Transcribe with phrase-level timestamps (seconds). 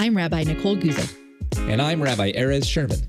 [0.00, 1.12] I'm Rabbi Nicole Guzik.
[1.68, 3.00] And I'm Rabbi Erez Sherman.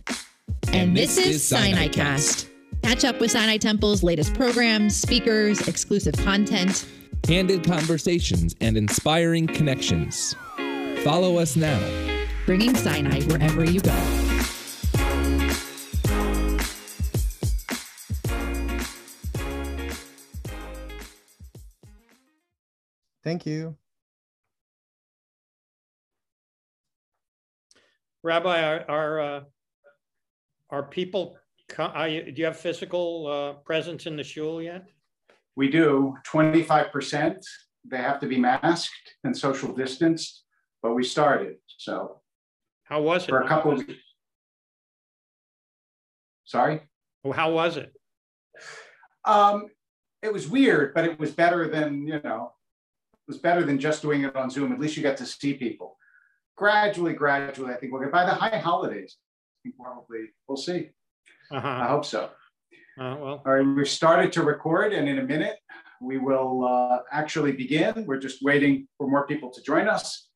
[0.69, 2.50] And, and this, this, is Sinai Cast.
[2.81, 6.88] Catch up with Sinai Temple's latest programs, speakers, exclusive content,
[7.21, 10.36] candid conversations, and inspiring connections.
[11.04, 11.79] Follow us now.
[12.47, 13.92] Bringing Sinai wherever you go.
[23.23, 23.77] Thank you.
[28.23, 29.41] Rabbi, are are, uh,
[30.69, 31.37] are people?
[31.78, 34.88] Are you, do you have physical uh, presence in the shul yet?
[35.55, 36.16] We do.
[36.26, 37.45] Twenty five percent.
[37.90, 40.44] They have to be masked and social distanced,
[40.84, 41.58] but we started.
[41.78, 42.20] So,
[42.84, 43.73] how was it for a couple?
[43.73, 43.90] Of,
[46.44, 46.81] sorry.
[47.23, 47.94] Well, how was it?
[49.23, 49.67] Um,
[50.22, 52.52] it was weird, but it was better than you know.
[53.14, 54.73] It was better than just doing it on Zoom.
[54.73, 55.98] At least you got to see people
[56.59, 59.16] gradually, gradually, I think we'll get by the high holidays.
[59.81, 60.89] Probably we'll see.
[61.52, 61.67] Uh-huh.
[61.67, 62.25] I hope so.
[63.00, 65.56] Uh, well, all right, we've started to record, and in a minute
[66.02, 68.06] we will uh, actually begin.
[68.06, 70.28] We're just waiting for more people to join us.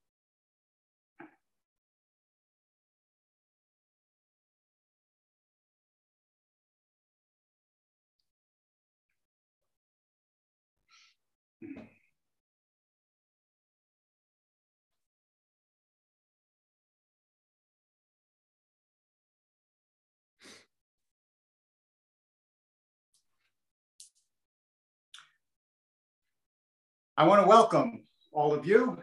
[27.16, 28.98] I want to welcome all of you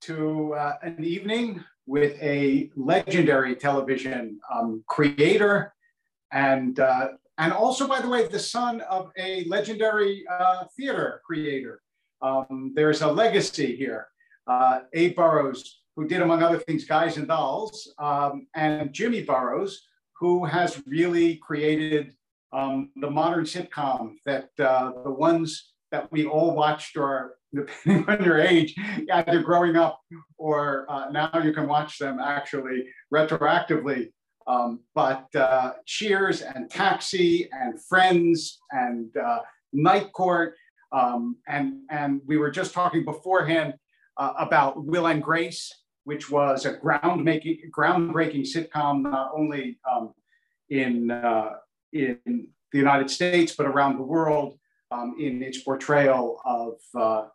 [0.00, 5.74] to uh, an evening with a legendary television um, creator
[6.32, 11.82] and uh, and also, by the way, the son of a legendary uh, theater creator.
[12.22, 14.06] Um, there's a legacy here.
[14.46, 19.82] Uh, Abe Burrows, who did, among other things, Guys and Dolls, um, and Jimmy Burrows,
[20.18, 22.14] who has really created
[22.54, 28.24] um, the modern sitcom that uh, the ones that we all watched or depending on
[28.24, 28.74] your age,
[29.12, 30.00] either growing up
[30.38, 34.10] or uh, now you can watch them actually retroactively.
[34.48, 39.38] Um, but uh, Cheers and Taxi and Friends and uh,
[39.72, 40.54] Night Court.
[40.90, 43.74] Um, and, and we were just talking beforehand
[44.16, 45.72] uh, about Will and Grace,
[46.02, 50.12] which was a groundbreaking, groundbreaking sitcom, not only um,
[50.68, 51.50] in, uh,
[51.92, 52.18] in
[52.72, 54.58] the United States, but around the world
[54.94, 57.28] um, in its portrayal of uh,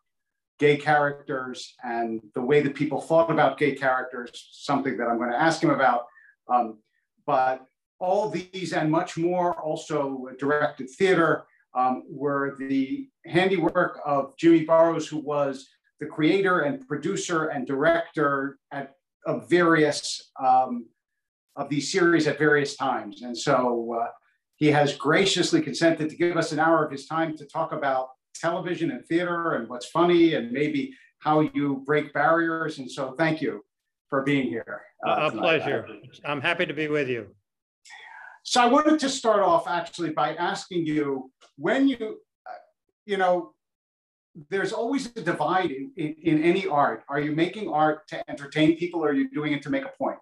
[0.59, 5.31] gay characters and the way that people thought about gay characters, something that I'm going
[5.31, 6.05] to ask him about.
[6.53, 6.79] Um,
[7.25, 7.65] but
[7.99, 11.43] all these and much more, also directed theater,
[11.75, 15.67] um, were the handiwork of Jimmy Burrows, who was
[15.99, 18.95] the creator and producer and director at,
[19.25, 20.87] of various um,
[21.55, 23.21] of these series at various times.
[23.21, 24.07] And so uh,
[24.59, 28.09] he has graciously consented to give us an hour of his time to talk about
[28.35, 32.77] television and theater and what's funny and maybe how you break barriers.
[32.77, 33.63] And so thank you
[34.09, 34.81] for being here.
[35.05, 35.87] Uh, a pleasure.
[36.25, 37.27] I'm happy to be with you.
[38.43, 42.19] So I wanted to start off actually by asking you when you,
[43.05, 43.53] you know,
[44.49, 47.03] there's always a divide in, in, in, any art.
[47.09, 49.91] Are you making art to entertain people or are you doing it to make a
[49.97, 50.17] point?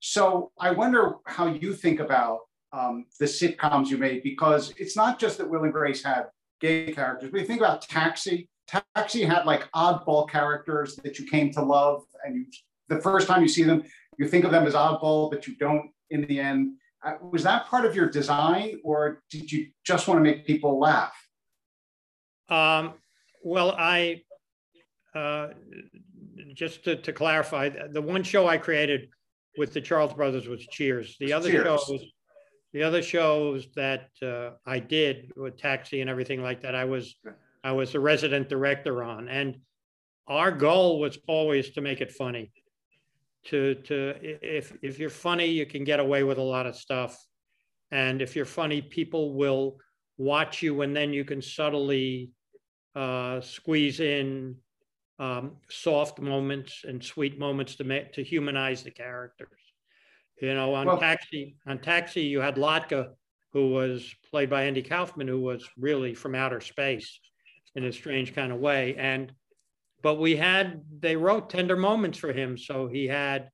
[0.00, 2.40] So I wonder how you think about
[2.74, 6.26] um, the sitcoms you made because it's not just that Will and Grace had
[6.60, 7.30] gay characters.
[7.30, 8.48] But you think about Taxi.
[8.66, 12.46] Taxi had like oddball characters that you came to love, and you,
[12.88, 13.84] the first time you see them,
[14.18, 16.72] you think of them as oddball, but you don't in the end.
[17.04, 20.80] Uh, was that part of your design, or did you just want to make people
[20.80, 21.14] laugh?
[22.48, 22.94] Um,
[23.42, 24.22] well, I
[25.14, 25.48] uh,
[26.54, 29.08] just to, to, clarify, the one show I created
[29.56, 31.16] with the Charles Brothers was Cheers.
[31.20, 31.64] The other Cheers.
[31.64, 32.04] show was
[32.74, 37.14] the other shows that uh, I did with Taxi and everything like that, I was
[37.62, 39.56] I was a resident director on, and
[40.26, 42.50] our goal was always to make it funny.
[43.46, 47.16] To to if if you're funny, you can get away with a lot of stuff,
[47.92, 49.78] and if you're funny, people will
[50.18, 52.32] watch you, and then you can subtly
[52.96, 54.56] uh, squeeze in
[55.20, 59.63] um, soft moments and sweet moments to make to humanize the characters.
[60.40, 63.10] You know, on well, Taxi, on Taxi, you had Latka,
[63.52, 67.20] who was played by Andy Kaufman, who was really from outer space
[67.76, 68.96] in a strange kind of way.
[68.96, 69.32] And
[70.02, 73.48] but we had they wrote tender moments for him, so he had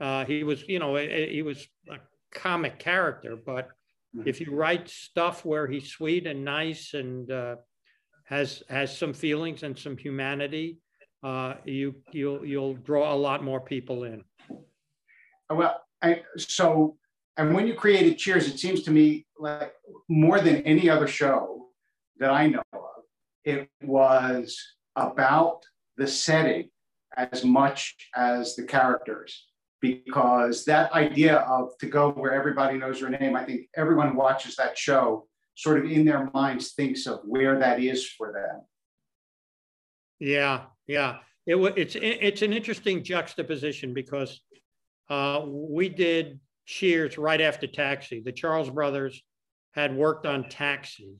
[0.00, 1.98] uh, he was you know he was a
[2.32, 3.68] comic character, but
[4.16, 4.26] mm-hmm.
[4.26, 7.56] if you write stuff where he's sweet and nice and uh,
[8.24, 10.78] has has some feelings and some humanity,
[11.22, 14.24] uh, you you'll you'll draw a lot more people in.
[15.50, 16.96] Well, I, so
[17.36, 19.72] and when you created Cheers, it seems to me like
[20.08, 21.68] more than any other show
[22.18, 22.80] that I know of,
[23.44, 24.58] it was
[24.96, 25.62] about
[25.96, 26.68] the setting
[27.16, 29.46] as much as the characters.
[29.80, 34.16] Because that idea of to go where everybody knows your name i think everyone who
[34.16, 35.26] watches that show
[35.56, 38.62] sort of in their minds thinks of where that is for them.
[40.20, 41.18] Yeah yeah.
[41.46, 44.40] It, it's it's an interesting juxtaposition because
[45.10, 48.20] uh, we did cheers right after taxi.
[48.20, 49.22] The charles brothers
[49.72, 51.16] had worked on taxi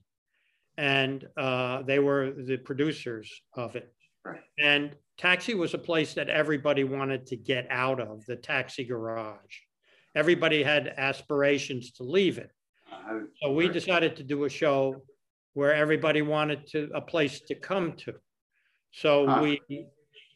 [0.78, 3.92] and uh, they were the producers of it.
[4.24, 4.40] Right.
[4.60, 9.56] and taxi was a place that everybody wanted to get out of the taxi garage.
[10.14, 12.50] Everybody had aspirations to leave it.
[12.92, 15.02] Uh, so we decided to do a show
[15.54, 18.14] where everybody wanted to a place to come to.
[18.92, 19.42] So Ah.
[19.42, 19.60] we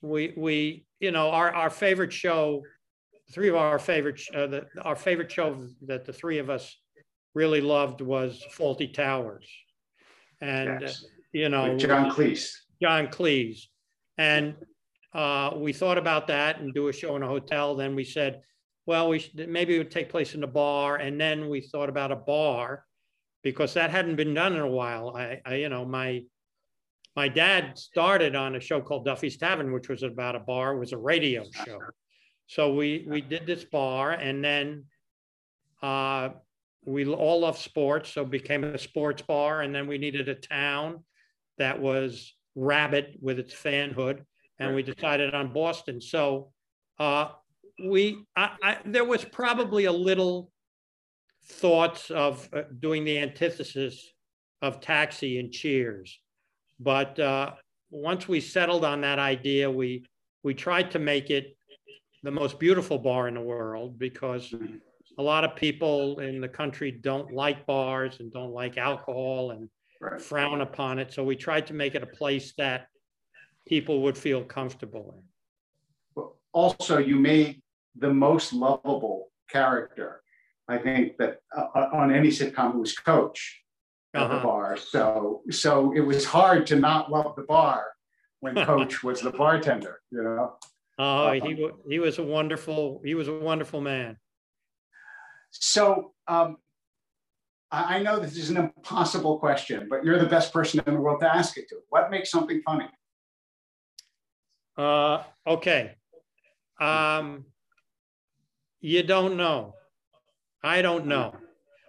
[0.02, 2.62] we we you know our our favorite show
[3.32, 5.56] three of our favorite uh, the, our favorite show
[5.86, 6.76] that the three of us
[7.34, 9.48] really loved was Fawlty Towers
[10.40, 10.90] and uh,
[11.32, 13.66] you know With john cleese John Cleese.
[14.18, 14.54] And
[15.14, 17.74] uh, we thought about that and do a show in a hotel.
[17.74, 18.42] Then we said,
[18.86, 20.96] well, we should, maybe it would take place in a bar.
[20.96, 22.84] And then we thought about a bar
[23.42, 25.16] because that hadn't been done in a while.
[25.16, 26.22] I, I you know, my
[27.14, 30.78] my dad started on a show called Duffy's Tavern, which was about a bar, it
[30.78, 31.78] was a radio show.
[32.46, 34.84] So we we did this bar, and then
[35.82, 36.30] uh,
[36.84, 40.34] we all love sports, so it became a sports bar, and then we needed a
[40.34, 41.04] town
[41.58, 44.24] that was rabid with its fanhood,
[44.58, 46.00] and we decided on Boston.
[46.00, 46.52] So
[46.98, 47.30] uh,
[47.84, 50.50] we, I, I, there was probably a little
[51.44, 54.12] thoughts of uh, doing the antithesis
[54.62, 56.20] of Taxi and Cheers,
[56.78, 57.50] but uh,
[57.90, 60.04] once we settled on that idea, we
[60.44, 61.55] we tried to make it
[62.26, 64.52] the most beautiful bar in the world because
[65.18, 69.68] a lot of people in the country don't like bars and don't like alcohol and
[70.00, 71.12] right frown upon it.
[71.12, 72.88] So we tried to make it a place that
[73.66, 75.22] people would feel comfortable in.
[76.52, 77.62] Also you made
[77.98, 79.18] the most lovable
[79.48, 80.20] character
[80.68, 83.62] i think that uh, on any sitcom was coach
[84.14, 84.46] at the Uh-huh.
[84.48, 87.80] bar so so it was hard to not love the bar
[88.40, 90.44] when coach was the bartender you know
[90.98, 94.16] Oh, he, wa- he was a wonderful, he was a wonderful man.
[95.50, 96.56] so um
[97.70, 101.00] I I know this is an impossible question, but you're the best person in the
[101.00, 101.76] world to ask it to.
[101.88, 102.88] What makes something funny?
[104.76, 105.96] Uh, okay.
[106.80, 107.46] Um,
[108.80, 109.74] you don't know.
[110.62, 111.34] I don't know.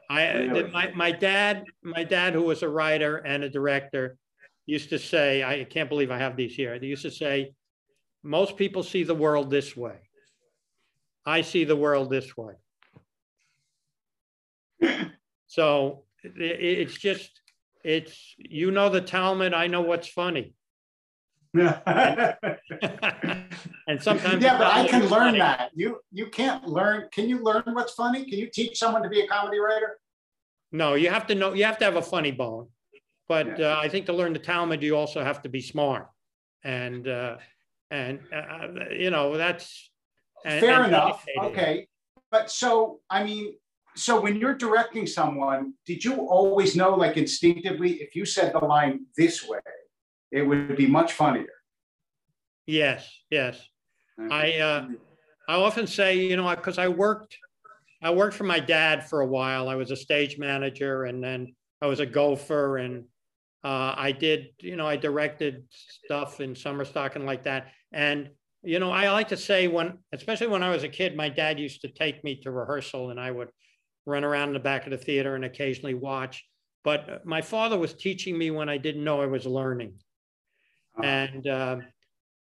[0.09, 4.17] I, my, my dad, my dad, who was a writer and a director,
[4.65, 6.79] used to say, I can't believe I have these here.
[6.79, 7.53] He used to say,
[8.23, 9.97] most people see the world this way.
[11.25, 12.53] I see the world this way.
[15.49, 17.31] So it's just,
[17.83, 20.53] it's, you know, the Talmud, I know what's funny.
[21.53, 22.35] yeah,
[23.87, 24.43] And sometimes.
[24.43, 25.39] Yeah but I can learn funny.
[25.39, 25.71] that.
[25.73, 27.07] You you can't learn.
[27.13, 28.25] Can you learn what's funny?
[28.29, 29.97] Can you teach someone to be a comedy writer?
[30.73, 32.67] No, you have to know, you have to have a funny bone.
[33.29, 33.75] But Yeah.
[33.75, 36.09] uh, I think to learn the Talmud, you also have to be smart.
[36.65, 37.37] And, uh,
[37.91, 39.91] and, uh, you know, that's.
[40.45, 41.25] and- Fair and enough.
[41.25, 41.51] dedicated.
[41.51, 41.87] Okay,
[42.31, 43.55] but so I mean,
[43.95, 48.59] so when you're directing someone, did you always know, like instinctively, if you said the
[48.59, 49.59] line this way,
[50.31, 51.47] it would be much funnier?
[52.67, 53.59] Yes, yes.
[54.19, 54.87] I, uh,
[55.47, 57.37] I often say, you know, because I worked,
[58.01, 59.69] I worked for my dad for a while.
[59.69, 63.05] I was a stage manager and then I was a gopher and
[63.63, 67.71] uh, I did, you know, I directed stuff in summer stock and like that.
[67.91, 68.29] And,
[68.63, 71.59] you know, I like to say when, especially when I was a kid, my dad
[71.59, 73.49] used to take me to rehearsal and I would
[74.05, 76.45] run around in the back of the theater and occasionally watch.
[76.83, 79.99] But my father was teaching me when I didn't know I was learning
[80.97, 81.77] Uh, and uh,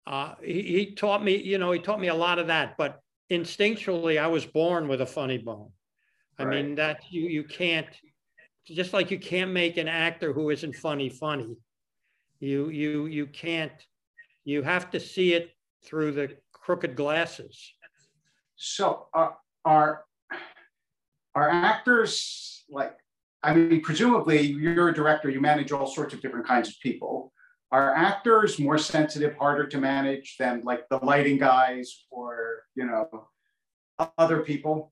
[0.08, 2.78] uh, he, he taught me, you know, he taught me a lot of that.
[2.78, 3.00] But
[3.32, 5.72] instinctually, I was born with a funny bone.
[6.40, 6.52] I Right.
[6.66, 7.88] mean, that you you can't,
[8.66, 11.58] just like you can't make an actor who isn't funny funny.
[12.40, 13.72] You you you can't.
[14.44, 15.52] You have to see it
[15.84, 17.74] through the crooked glasses.
[18.56, 20.06] So are are
[21.36, 22.94] are actors like?
[23.44, 25.30] I mean, presumably you're a director.
[25.30, 27.34] You manage all sorts of different kinds of people.
[27.72, 33.30] Are actors more sensitive, harder to manage than like the lighting guys or you know
[34.18, 34.92] other people?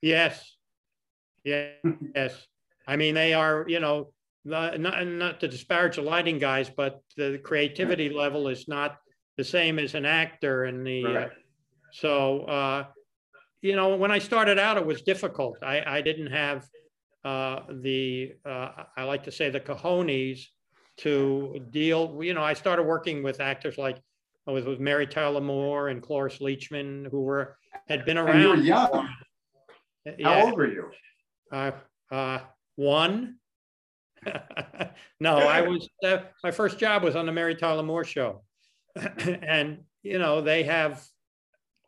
[0.00, 0.56] Yes.
[1.44, 1.70] Yeah,
[2.14, 2.46] yes.
[2.86, 4.12] I mean, they are, you know,
[4.44, 8.96] not, not, to disparage the lighting guys, but the creativity level is not
[9.36, 10.64] the same as an actor.
[10.64, 11.26] And the Right.
[11.26, 11.30] uh,
[11.92, 12.84] so uh,
[13.60, 15.58] you know when I started out, it was difficult.
[15.62, 16.66] I, I didn't have
[17.24, 20.44] uh, the uh, I like to say the cojones
[20.98, 22.18] to deal.
[22.22, 24.00] You know, I started working with actors like
[24.46, 27.56] I was with Mary Tyler Moore and Cloris Leachman, who were
[27.88, 28.36] had been around.
[28.36, 29.08] And you were young.
[30.24, 30.90] How old were you?
[31.52, 31.70] uh,
[32.10, 32.40] uh,
[32.76, 33.36] one.
[35.20, 38.42] no, I was, uh, my first job was on the Mary Tyler Moore show.
[38.96, 41.04] and, you know, they have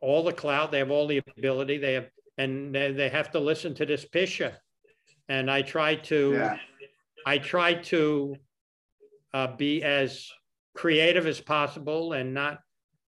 [0.01, 3.39] all the clout, they have all the ability, they have, and they, they have to
[3.39, 4.53] listen to this Pisha.
[5.29, 6.57] And I try to, Yeah.
[7.27, 8.35] I try to
[9.33, 10.29] uh, be as
[10.75, 12.59] creative as possible and not,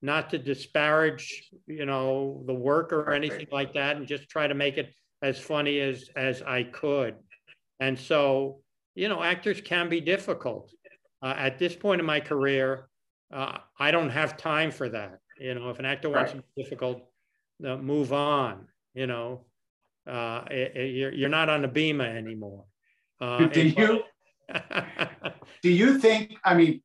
[0.02, 4.54] not to disparage, you know, the work or anything like that, and just try to
[4.54, 4.92] make it
[5.22, 7.16] as funny as as I could.
[7.80, 8.62] And so,
[8.96, 10.72] you know, actors can be difficult.
[11.22, 12.90] Uh, at this point in my career,
[13.34, 15.20] uh, I don't have time for that.
[15.40, 16.42] You know, if an actor wants Right.
[16.42, 17.02] to be difficult,
[17.66, 18.68] uh, move on.
[18.94, 19.46] You know,
[20.08, 22.66] uh, it- it- you're you're not on the Bema anymore.
[23.20, 24.04] Uh, Do you
[25.62, 26.38] do you think?
[26.44, 26.82] I mean,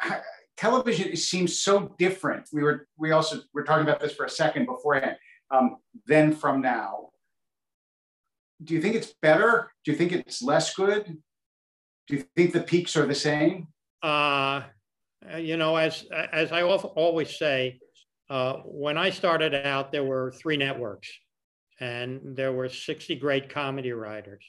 [0.56, 2.48] television seems so different.
[2.52, 5.16] We were we also we're talking about this for a second beforehand.
[5.50, 7.10] Um, then from now,
[8.62, 9.70] do you think it's better?
[9.84, 11.18] Do you think it's less good?
[12.08, 13.68] Do you think the peaks are the same?
[14.02, 14.62] uh,
[15.38, 17.78] you know, as as I al- always say,
[18.30, 21.10] uh, when I started out, there were three networks,
[21.80, 24.44] and there were 60 great comedy writers.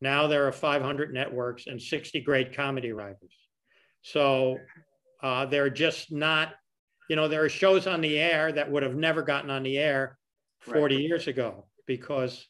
[0.00, 3.34] Now there are 500 networks and 60 great comedy writers.
[4.02, 4.56] So
[5.22, 6.54] uh, they're just not,
[7.10, 9.76] you know, there are shows on the air that would have never gotten on the
[9.76, 10.18] air
[10.60, 12.46] 40 years ago because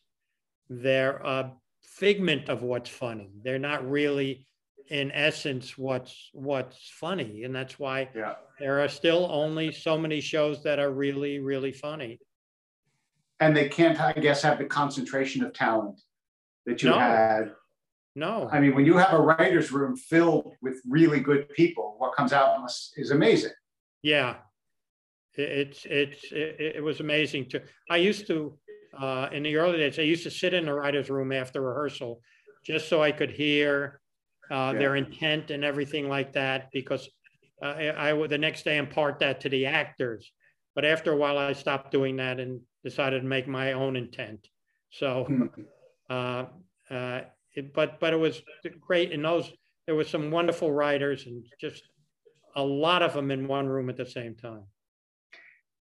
[0.71, 3.29] they're a figment of what's funny.
[3.43, 4.47] They're not really,
[4.89, 8.37] in essence, what's what's funny, and that's why Yeah.
[8.59, 12.21] there are still only so many shows that are really, really funny.
[13.41, 16.01] And they can't, I guess, have the concentration of talent
[16.67, 16.99] that you No.
[16.99, 17.55] had.
[18.17, 22.15] No, I mean, when you have a writer's room filled with really good people, what
[22.17, 23.53] comes out is amazing.
[24.03, 24.39] yeah,
[25.35, 27.63] it's it's it, it was amazing to.
[27.89, 28.59] I used to
[28.99, 29.99] uh, in the early days.
[29.99, 32.21] I used to sit in the writers' room after rehearsal,
[32.65, 34.01] just so I could hear
[34.51, 36.69] uh, their intent and everything like that.
[36.73, 37.09] Because
[37.63, 40.33] uh, I, I would the next day impart that to the actors.
[40.75, 44.49] But after a while, I stopped doing that and decided to make my own intent.
[44.91, 45.25] So.
[45.25, 45.47] Hmm.
[46.09, 46.45] uh,
[46.91, 47.21] uh,
[47.55, 48.43] it, but but it was
[48.81, 49.51] great in those
[49.87, 51.83] there were some wonderful writers and just
[52.57, 54.65] a lot of them in one room at the same time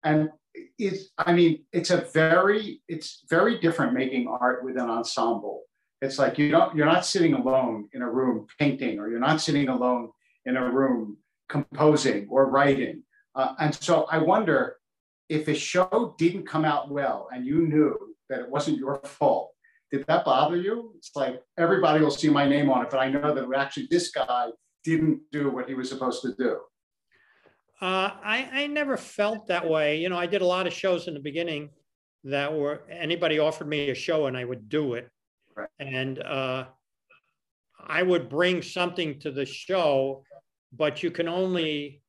[0.05, 0.31] And
[0.79, 5.63] it's, I mean, it's a very, it's very different making art with an ensemble.
[6.01, 9.41] It's like you don't, you're not sitting alone in a room painting, or you're not
[9.41, 10.11] sitting alone
[10.47, 13.03] in a room composing or writing.
[13.35, 14.77] Uh, and so I wonder
[15.29, 17.97] if a show didn't come out well and you knew
[18.31, 19.51] that it wasn't your fault,
[19.91, 20.93] did that bother you?
[20.97, 24.11] It's like everybody will see my name on it, but I know that actually this
[24.11, 24.49] guy
[24.85, 26.59] didn't do what he was supposed to do.
[27.81, 31.09] Uh, I, I never felt that way you know i did a lot of shows
[31.09, 31.71] in the beginning
[32.25, 35.09] that were anybody offered me a show and i would do it
[35.57, 35.69] Right.
[35.81, 36.67] and uh,
[37.87, 40.25] i would bring something to the show
[40.73, 42.03] but you can only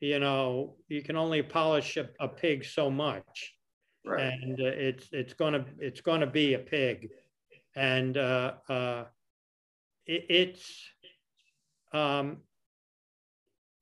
[0.00, 3.54] you know you can only polish a, a pig so much
[4.04, 4.32] Right.
[4.32, 7.10] and uh, it's it's gonna it's gonna be a pig,
[7.76, 9.04] and uh, uh,
[10.06, 10.88] it, it's
[11.92, 12.38] um,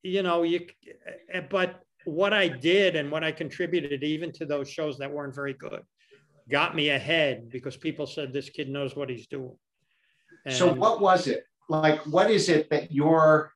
[0.03, 0.65] you know you
[1.33, 5.35] uh, but what I did and what I contributed even to those shows that weren't
[5.35, 5.81] very good
[6.49, 9.55] got me ahead because people said this kid knows what he's doing.
[10.49, 11.43] So what was it?
[11.67, 13.53] Like, what is it that you're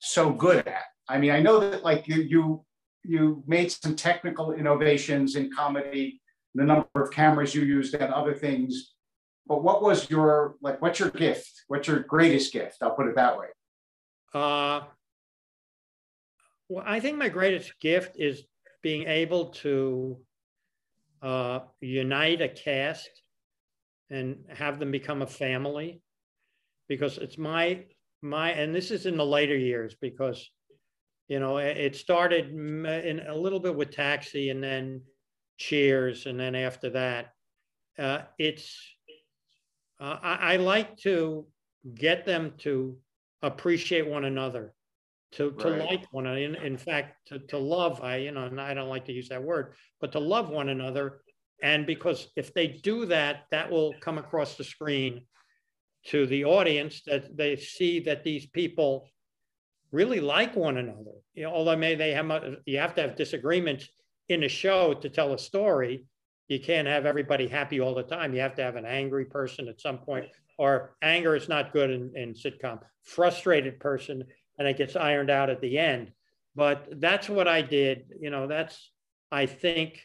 [0.00, 0.84] so good at?
[1.08, 2.64] I mean, I know that like you you
[3.04, 6.20] you made some technical innovations in comedy,
[6.54, 8.94] the number of cameras you used and other things.
[9.46, 11.50] But what was your like what's your gift?
[11.68, 12.78] What's your greatest gift?
[12.82, 13.46] I'll put it that way.
[14.34, 14.80] Uh,
[16.68, 18.44] well, I think my greatest gift is
[18.82, 20.18] being able to
[21.22, 23.10] uh, unite a cast
[24.10, 26.00] and have them become a family,
[26.88, 27.84] because it's my
[28.22, 30.50] my and this is in the later years because
[31.28, 35.02] you know it, started in a little bit with Taxi and then
[35.58, 37.32] Cheers and then after that
[37.98, 38.80] uh, it's
[40.00, 41.46] uh, I, I like to
[41.94, 42.96] get them to
[43.42, 44.72] appreciate one another
[45.32, 45.90] to, to Right.
[45.90, 48.88] like one another in, in fact to, to love i you know and i don't
[48.88, 51.20] like to use that word but to love one another
[51.62, 55.22] and because if they do that that will come across the screen
[56.06, 59.08] to the audience that they see that these people
[59.92, 61.12] really like one another.
[61.34, 63.88] You know, although may they have you have to have disagreements
[64.28, 66.04] in a show to tell a story.
[66.48, 68.32] You can't have everybody happy all the time.
[68.34, 71.90] You have to have an angry person at some point, or anger is not good
[71.90, 72.80] in, in sitcom.
[73.02, 74.24] Frustrated person,
[74.58, 76.12] and it gets ironed out at the end.
[76.54, 78.12] But that's what I did.
[78.20, 78.90] You know, that's
[79.30, 80.02] I think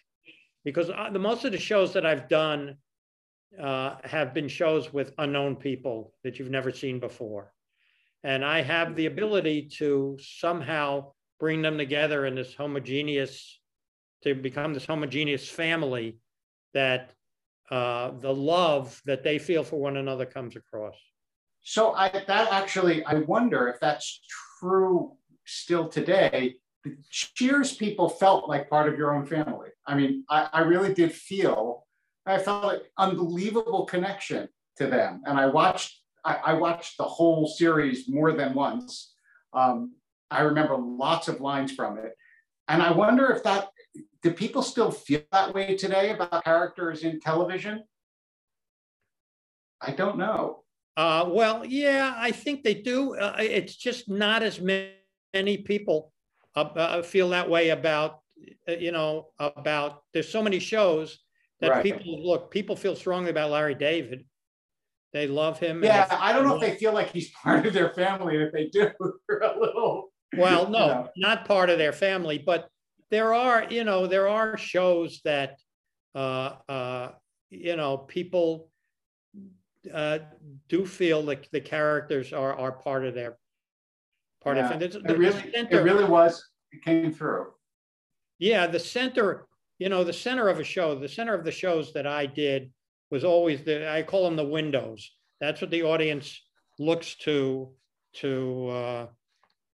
[0.63, 2.77] because the most of the shows that I've done
[3.61, 7.51] uh, have been shows with unknown people that you've never seen before.
[8.23, 13.59] And I have the ability to somehow bring them together in this homogeneous,
[14.23, 16.17] to become this homogeneous family
[16.73, 17.11] that
[17.69, 20.95] uh, the love that they feel for one another comes across.
[21.63, 24.21] So I, that actually, I wonder if that's
[24.59, 25.13] true
[25.45, 26.55] still today.
[27.09, 29.69] Cheers people felt like part of your own family.
[29.87, 31.87] I mean, I, I really did feel,
[32.25, 35.21] I felt an unbelievable connection to them.
[35.25, 39.15] And I watched, I, I watched the whole series more than once.
[39.53, 39.93] Um,
[40.29, 42.13] I remember lots of lines from it.
[42.67, 43.69] And I wonder if that
[44.21, 47.83] do people still feel that way today about characters in television?
[49.81, 50.62] I don't know.
[50.95, 53.15] Uh, well, yeah, I think they do.
[53.15, 56.11] Uh, it's just not as many people
[56.55, 58.19] uh, uh feel that way about,
[58.67, 61.19] uh, you know, about there's so many shows
[61.61, 61.83] that right.
[61.83, 64.25] people look, people feel strongly about Larry David.
[65.13, 65.83] They love him.
[65.83, 68.37] Yeah, I don't know if they feel like he's part of their family.
[68.37, 70.11] If they do, a little.
[70.35, 71.09] Well, no, you know.
[71.15, 72.67] not part of their family, but
[73.11, 75.57] there are, you know, there are shows that,
[76.15, 77.11] uh, uh,
[77.51, 78.71] you know, people
[79.91, 80.19] uh,
[80.69, 83.37] do feel like the characters are are part of their
[84.43, 84.69] part yeah.
[84.69, 84.95] of it.
[84.95, 86.43] It really, center, it really was.
[86.71, 87.47] It came through.
[88.39, 89.47] Yeah, the center,
[89.79, 92.71] you know, the center of a show, the center of the shows that I did
[93.11, 95.11] was always the I call them the windows.
[95.39, 96.41] That's what the audience
[96.79, 97.71] looks to
[98.15, 99.07] to uh,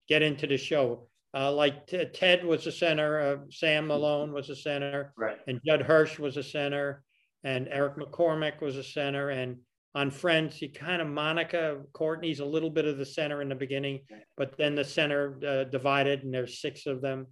[0.08, 1.08] get into the show.
[1.34, 3.88] Uh, like Ted was the center, uh, Sam.
[3.88, 5.38] Malone was the center, right.
[5.48, 7.04] and Judd Hirsch was a center,
[7.44, 9.58] and Eric McCormack was a center, and
[9.98, 13.56] on Friends, you kind of Monica Courteney's a little bit of the center in the
[13.56, 14.02] beginning,
[14.38, 17.26] but then the center uh, divided, and there's six of them,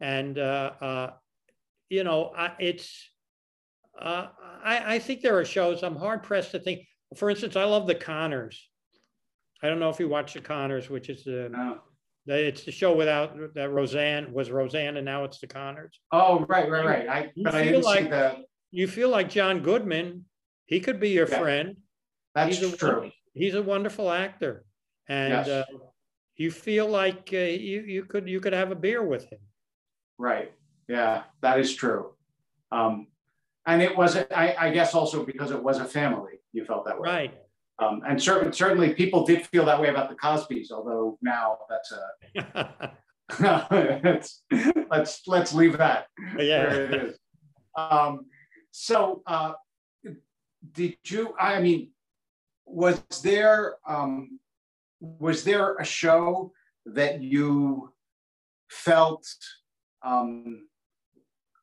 [0.00, 1.10] and uh, uh,
[1.88, 3.08] you know, I, it's.
[3.96, 4.26] Uh,
[4.64, 5.84] I, I think there are shows.
[5.84, 6.80] I'm hard pressed to think.
[7.14, 8.68] For instance, I love the Connors.
[9.62, 11.78] I don't know if you watch the Connors, which is the no.
[12.26, 16.00] It's the show without that Roseanne was Roseanne, and now it's the Connors.
[16.10, 17.08] Oh, right, right, right.
[17.08, 18.38] I, you but I didn't like, see that.
[18.72, 20.24] You feel like John Goodman.
[20.66, 21.76] He could be your yeah, friend.
[22.34, 23.10] That's he's true.
[23.34, 24.64] he's a wonderful actor,
[25.08, 25.48] and yes.
[25.48, 25.64] uh,
[26.36, 29.40] you feel like uh, you you could you could have a beer with him.
[30.18, 30.52] Right.
[30.88, 32.14] Yeah, that is true.
[32.72, 33.06] Um,
[33.66, 36.40] and it was, I, I guess, also because it was a family.
[36.52, 37.08] You felt that way.
[37.08, 37.34] Right.
[37.78, 41.92] Um, and certainly, certainly people did feel that way about the Cosbys, although now that's
[41.92, 42.92] a
[44.02, 44.42] let's
[44.90, 46.06] let's let's leave that
[46.38, 46.72] yeah.
[46.72, 47.18] it is.
[47.76, 48.26] Um,
[48.70, 49.52] so, uh,
[50.72, 51.34] did you?
[51.38, 51.90] I mean,
[52.70, 54.38] was there um,
[55.00, 56.52] was there a show
[56.86, 57.92] that you
[58.68, 59.26] felt
[60.02, 60.66] um,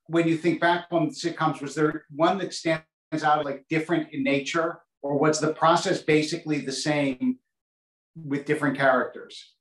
[0.08, 1.62] when you think back on sitcoms?
[1.62, 2.84] Was there one that stands
[3.24, 4.82] out like different in nature?
[5.02, 7.38] or was the process basically the same
[8.16, 9.54] with different characters?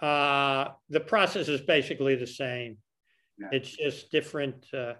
[0.00, 2.78] Uh, the process is basically the same.
[3.38, 3.48] Yeah.
[3.52, 4.66] It's just different.
[4.74, 4.94] Uh,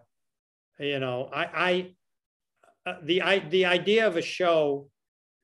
[0.79, 1.95] you know, I, I
[2.87, 4.89] uh, the I, the idea of a show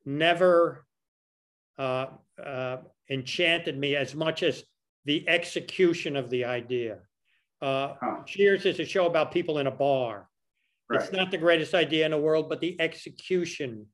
[0.04, 0.84] never
[1.78, 2.06] uh,
[2.44, 2.78] uh,
[3.10, 4.64] enchanted me as much as
[5.04, 6.98] the execution of the idea.
[7.60, 8.16] Uh, huh.
[8.26, 10.28] Cheers is a show about people in a bar.
[10.90, 11.00] Right.
[11.00, 13.86] It's not the greatest idea in the world, but the execution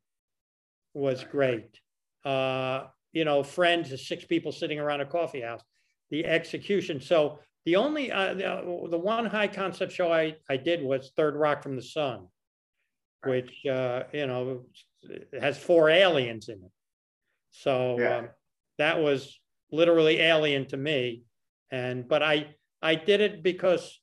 [0.92, 1.78] was great.
[2.24, 5.62] Uh, you know, friends is six people sitting around a coffee house.
[6.10, 7.00] The execution.
[7.00, 11.62] So the only the, the, one high concept show I, I did was Third Rock
[11.62, 12.26] from the Sun,
[13.26, 14.62] which uh, you know
[15.40, 16.72] has four aliens in it.
[17.50, 18.16] So yeah.
[18.18, 18.28] um,
[18.78, 19.38] that was
[19.70, 21.24] literally alien to me.
[21.70, 24.00] And but I I did it because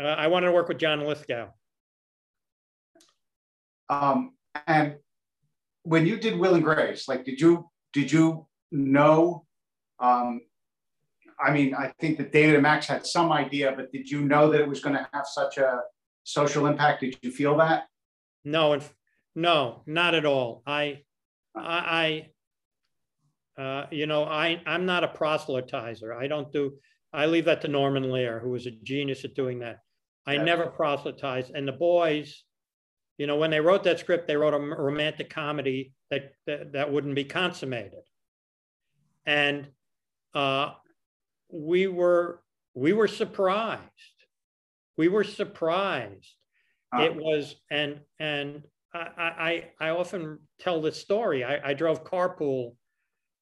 [0.00, 1.48] uh, I wanted to work with John Lithgow.
[3.88, 4.32] Um,
[4.66, 4.96] and
[5.82, 9.46] when you did Will and Grace, like, did you did you know?
[10.00, 10.40] Um,
[11.40, 14.50] I mean, I think that David and Max had some idea, but did you know
[14.50, 15.80] that it was going to have such a
[16.24, 17.00] social impact?
[17.00, 17.86] Did you feel that?
[18.44, 18.78] No,
[19.34, 20.62] no, not at all.
[20.66, 21.02] I,
[21.56, 22.28] I,
[23.56, 26.14] I uh, you know, I I'm not a proselytizer.
[26.14, 26.74] I don't do.
[27.12, 29.78] I leave that to Norman Lear, who was a genius at doing that.
[30.26, 31.52] I never proselytized.
[31.54, 32.42] And the boys,
[33.18, 36.90] you know, when they wrote that script, they wrote a romantic comedy that, that, that
[36.90, 38.02] wouldn't be consummated.
[39.26, 39.68] and
[40.34, 40.72] uh,
[41.50, 42.40] we were
[42.74, 43.80] we were surprised.
[44.96, 46.34] We were surprised.
[46.96, 48.62] It was and and
[48.94, 51.42] I I, I often tell this story.
[51.42, 52.76] I, I drove carpool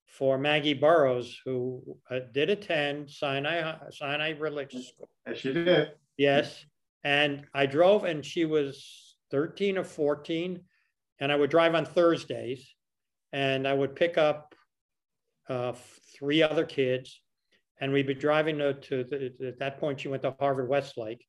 [0.07, 5.11] for Maggie Burrows, who uh, did attend Sinai Sinai Religious School.
[5.27, 5.93] Yes, she did.
[6.17, 6.65] Yes,
[7.05, 10.61] and I drove, and she was 13 or 14,
[11.21, 12.75] and I would drive on Thursdays,
[13.33, 14.55] and I would pick up
[15.49, 15.73] uh,
[16.17, 17.21] three other kids,
[17.81, 21.27] and we'd be driving to, to the, at that point she went to Harvard Westlake.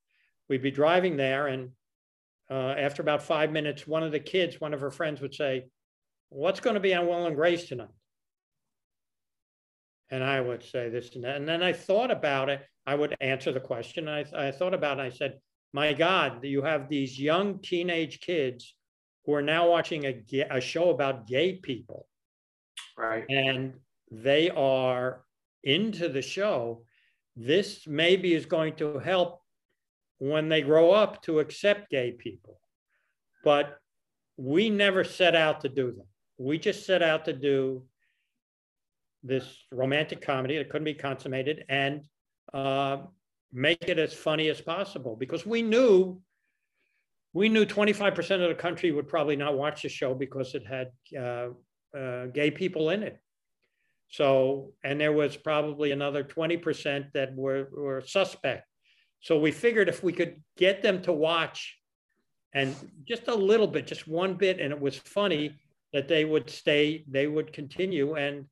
[0.50, 1.72] We'd be driving there, and
[2.50, 5.66] uh, after about five minutes, one of the kids, one of her friends, would say,
[6.30, 7.88] "What's going to be on Will and Grace tonight?"
[10.10, 11.38] And I would say this and that.
[11.38, 12.62] And then I thought about it.
[12.86, 14.08] I would answer the question.
[14.08, 15.04] I, I thought about it.
[15.04, 15.40] I said,
[15.74, 18.76] my God, you have these young teenage kids
[19.26, 22.06] who are now watching a, a show about gay people.
[22.96, 23.26] Right.
[23.28, 23.74] And
[24.12, 25.24] they are
[25.64, 26.84] into the show.
[27.36, 29.42] This maybe is going to help
[30.20, 32.60] when they grow up to accept gay people.
[33.44, 33.78] But
[34.38, 36.08] we never set out to do them.
[36.38, 37.84] We just set out to do
[39.24, 42.06] this romantic comedy that couldn't be consummated and
[42.54, 42.98] uh,
[43.52, 46.20] make it as funny as possible because we knew
[47.34, 50.92] we knew 25% of the country would probably not watch the show because it had
[51.20, 51.48] uh,
[51.98, 53.20] uh, gay people in it.
[54.10, 58.68] So, and there was probably another 20% that were, were suspect.
[59.24, 61.78] So we figured if we could get them to watch
[62.54, 62.76] and
[63.08, 65.56] just a little bit, just one bit, and it was funny
[65.94, 68.16] that they would stay, they would continue.
[68.16, 68.46] And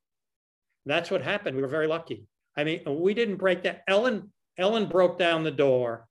[0.86, 1.56] that's what happened.
[1.56, 2.26] We were very lucky.
[2.56, 3.82] I mean, we didn't break that.
[3.86, 6.08] Ellen, Ellen broke down the door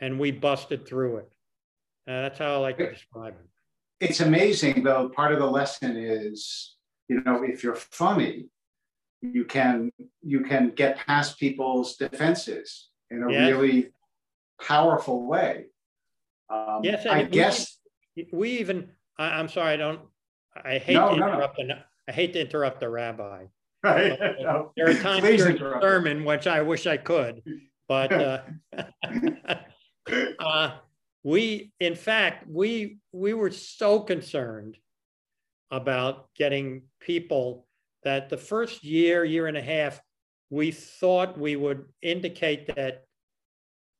[0.00, 1.32] and we busted through it.
[2.06, 4.08] Uh, that's how I like to describe it.
[4.08, 5.08] It's amazing, though.
[5.08, 6.76] Part of the lesson is,
[7.08, 8.46] you know, if you're funny,
[9.22, 9.90] you can
[10.22, 13.50] you can get past people's defenses in a yes.
[13.50, 13.90] really
[14.60, 15.66] powerful way.
[16.50, 17.78] Um, yes, I guess
[18.32, 18.90] we even.
[19.18, 20.00] I, am sorry, I don't.
[20.56, 21.58] I hate no, to interrupt.
[21.58, 21.78] No.
[22.08, 23.46] I hate to interrupt the rabbi.
[23.84, 24.18] Right.
[24.40, 24.72] no.
[24.78, 27.42] There are times during the sermon which I wish I could,
[27.86, 28.40] but uh,
[30.38, 30.70] uh,
[31.22, 34.78] we, in fact, we we were so concerned
[35.70, 37.66] about getting people
[38.04, 40.00] that the first year, year and a half,
[40.54, 43.02] we thought we would indicate that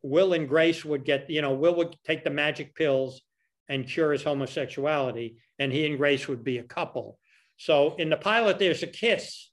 [0.02, 3.22] Will and Grace would get, you know, Will would take the magic pills
[3.68, 7.18] and cure his homosexuality, and he and Grace would be a couple.
[7.56, 9.50] So in the pilot, there's a kiss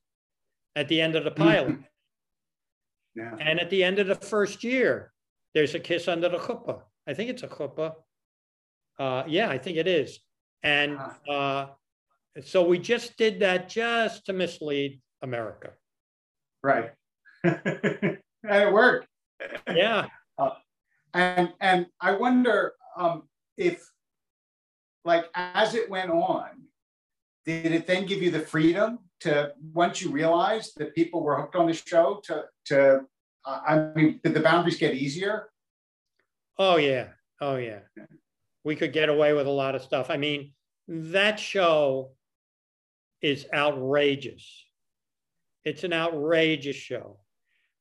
[0.75, 1.77] at the end of the pilot.
[3.15, 3.35] Yeah.
[3.39, 5.11] And at the end of the first year,
[5.55, 6.81] there's a kiss under the chuppah.
[7.07, 7.93] I think it's a chuppah.
[8.99, 10.19] Uh, yeah, I think it is.
[10.61, 11.67] And uh,
[12.45, 15.71] so we just did that just to mislead America.
[16.63, 16.91] Right.
[17.43, 19.07] and it worked.
[19.73, 20.07] Yeah.
[20.37, 20.51] Uh,
[21.13, 23.23] and and I wonder um,
[23.57, 23.83] if,
[25.03, 26.49] like, as it went on,
[27.45, 31.55] did it then give you the freedom to once you realized that people were hooked
[31.55, 33.01] on the show to to
[33.45, 35.49] uh, I mean, did the boundaries get easier?
[36.57, 37.07] Oh yeah,
[37.39, 37.79] oh yeah.
[38.63, 40.09] We could get away with a lot of stuff.
[40.09, 40.53] I mean,
[40.87, 42.11] that show
[43.21, 44.65] is outrageous.
[45.65, 47.19] It's an outrageous show.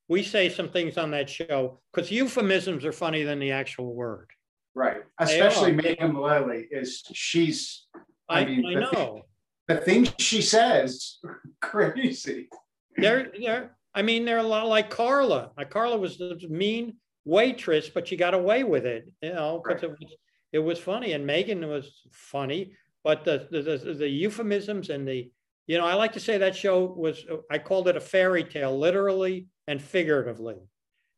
[0.08, 4.30] We say some things on that show because euphemisms are funnier than the actual word.
[4.74, 5.02] Right.
[5.18, 7.86] Especially Megan Mullally is she's
[8.28, 9.22] I, I mean I know
[9.70, 11.18] the things she says
[11.60, 12.48] crazy.
[12.96, 15.52] They're, they're, I mean, they're a lot like Carla.
[15.56, 19.82] Like Carla was the mean waitress, but she got away with it, you know, because
[19.82, 19.92] right.
[19.92, 20.16] it was
[20.52, 21.12] it was funny.
[21.12, 22.72] And Megan was funny,
[23.04, 25.30] but the, the the, the euphemisms and the
[25.66, 28.76] you know, I like to say that show was I called it a fairy tale,
[28.78, 30.56] literally and figuratively,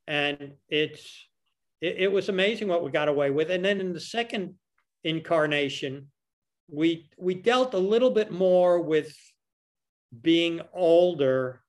[0.07, 1.27] and it's
[1.81, 3.51] it, it was amazing what we got away with.
[3.51, 4.55] And then in the second
[5.05, 6.09] incarnation,
[6.69, 9.15] we we dealt a little bit more with
[10.21, 11.63] being older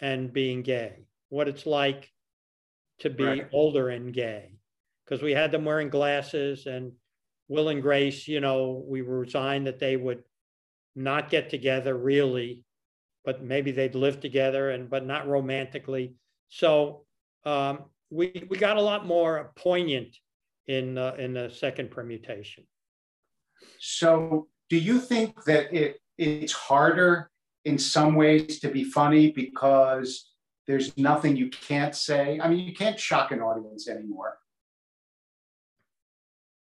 [0.00, 2.10] and being gay, what it's like
[3.00, 3.48] to be right.
[3.52, 4.58] older and gay,
[5.04, 6.92] because we had them wearing glasses and
[7.48, 10.22] Will and Grace, you know, we were resigned that they would
[10.96, 12.64] not get together really,
[13.24, 16.14] but maybe they'd live together and but not romantically.
[16.48, 17.04] So
[17.44, 20.16] um, we we got a lot more poignant
[20.66, 22.64] in uh, in the second permutation.
[23.78, 27.30] So, do you think that it it's harder
[27.64, 30.30] in some ways to be funny because
[30.66, 32.40] there's nothing you can't say?
[32.40, 34.38] I mean, you can't shock an audience anymore.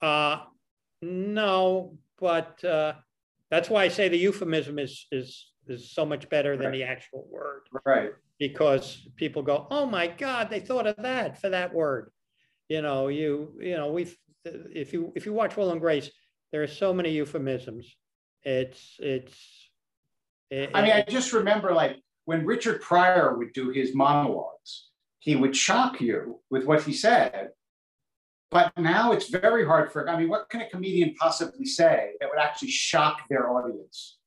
[0.02, 0.42] Uh,
[1.02, 2.94] no, but uh,
[3.54, 7.26] that's why I say the euphemism is is is so much better than the actual
[7.30, 8.12] word Right.
[8.40, 12.12] because people go, "Oh my God, they thought of that for that word."
[12.68, 14.16] You know, you you know, we've
[14.84, 16.10] if you if you watch Will and Grace,
[16.52, 17.96] there are so many euphemisms.
[18.44, 19.38] It's it's.
[20.50, 24.90] it- I mean, I just remember like when Richard Pryor would do his monologues,
[25.20, 27.50] he would shock you with what he said.
[28.54, 32.30] But now it's very hard for, I mean, what can a comedian possibly say that
[32.30, 34.20] would actually shock their audience?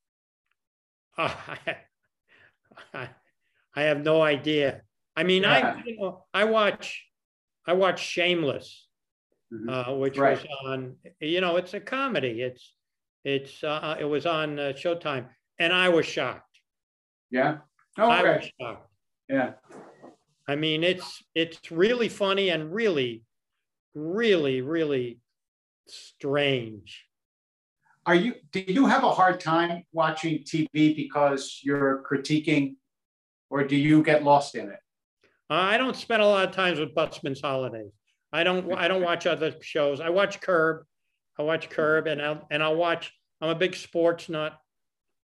[1.16, 1.56] I,
[2.94, 3.08] I,
[3.76, 4.82] I have no idea.
[5.14, 5.76] I mean, Yeah.
[5.76, 7.04] I you know, I watch
[7.68, 8.88] I watch Shameless,
[9.52, 9.70] Mhm.
[9.70, 10.36] uh, which Right.
[10.38, 10.96] was on.
[11.20, 12.42] You know, it's a comedy.
[12.42, 12.74] It's
[13.24, 16.60] it's uh, it was on uh, Showtime, and I was shocked.
[17.30, 17.58] Yeah.
[17.98, 18.52] Oh, I was okay.
[18.60, 18.90] shocked.
[19.28, 19.52] Yeah.
[20.48, 23.24] I mean, it's it's really funny and really,
[23.96, 25.18] really, really
[25.88, 27.04] strange.
[28.04, 32.76] Are you, do you have a hard time watching TV because you're critiquing
[33.50, 34.78] or do you get lost in it?
[35.48, 37.92] I don't spend a lot of times with Busman's Holidays.
[38.32, 38.72] I don't.
[38.74, 40.00] I don't watch other shows.
[40.00, 40.84] I watch Curb.
[41.38, 43.12] I watch Curb, and I'll and I'll watch.
[43.40, 44.58] I'm a big sports nut,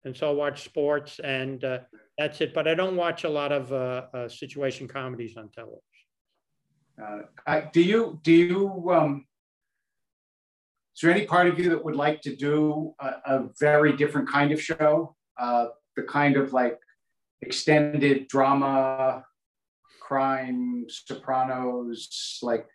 [0.03, 1.79] and so I watch sports, and uh,
[2.17, 2.53] that's it.
[2.53, 5.79] But I don't watch a lot of uh, uh, situation comedies on television.
[7.01, 9.25] Uh, I- do you, do you, um,
[10.95, 14.27] is there any part of you that would like to do a, a very different
[14.29, 15.15] kind of show?
[15.39, 16.77] Uh, the kind of like
[17.41, 19.23] extended drama,
[20.01, 22.67] crime, Sopranos, like,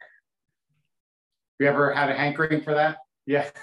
[1.60, 2.98] you ever had a hankering for that?
[3.26, 3.48] Yeah.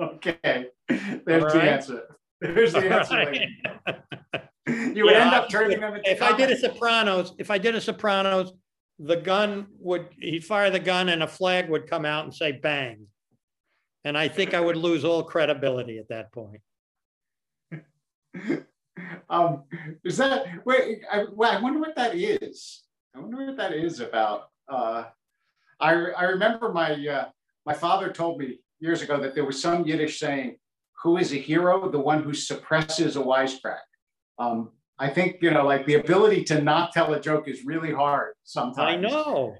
[0.00, 2.02] Okay, there's All the answer.
[2.40, 3.14] There's the All answer.
[3.14, 3.48] right.
[4.66, 6.56] You would Yeah, end up turning them into If I did a.
[6.56, 8.52] Sopranos, if I did a Sopranos,
[8.98, 12.52] the gun would he'd fire the gun, and a flag would come out and say
[12.52, 13.06] "bang,"
[14.04, 16.60] and I think I would lose all credibility at that point.
[19.28, 19.64] um,
[20.04, 21.02] is that wait?
[21.10, 22.84] I, I wonder what that is.
[23.14, 24.50] I wonder what that is about.
[24.68, 25.04] Uh,
[25.80, 27.28] I I remember my uh,
[27.66, 30.56] my father told me years ago that there was some Yiddish saying,
[31.02, 31.90] "Who is a hero?
[31.90, 33.78] The one who suppresses a wisecrack."
[34.38, 37.92] Um, I think you know, like the ability to not tell a joke is really
[37.92, 38.78] hard sometimes.
[38.78, 39.56] I know.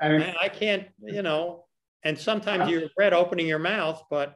[0.00, 1.64] I, I can't, you know,
[2.04, 4.34] and sometimes you regret opening your mouth, but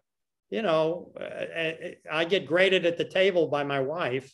[0.51, 1.73] you know, uh, uh,
[2.11, 4.33] I get graded at the table by my wife,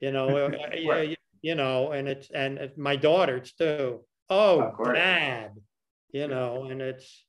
[0.00, 4.04] you know, you, you know, and it's, and my daughters too.
[4.28, 5.52] Oh, dad,
[6.12, 7.24] you know, and it's,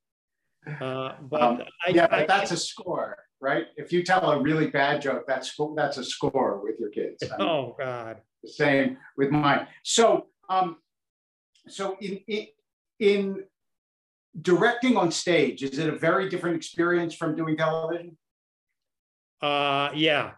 [0.80, 3.66] uh, but Um, I, yeah, I, but that's a score, right?
[3.76, 6.61] If you tell a really bad joke, that's that's a score
[7.22, 7.42] with your kids.
[7.42, 8.18] I mean, oh God.
[8.44, 9.68] the same with mine.
[9.84, 10.78] So, um,
[11.68, 12.48] so in, in
[13.00, 13.44] in
[14.40, 18.18] directing on stage, is it a very different experience from doing television?
[19.42, 20.32] Uh, yeah,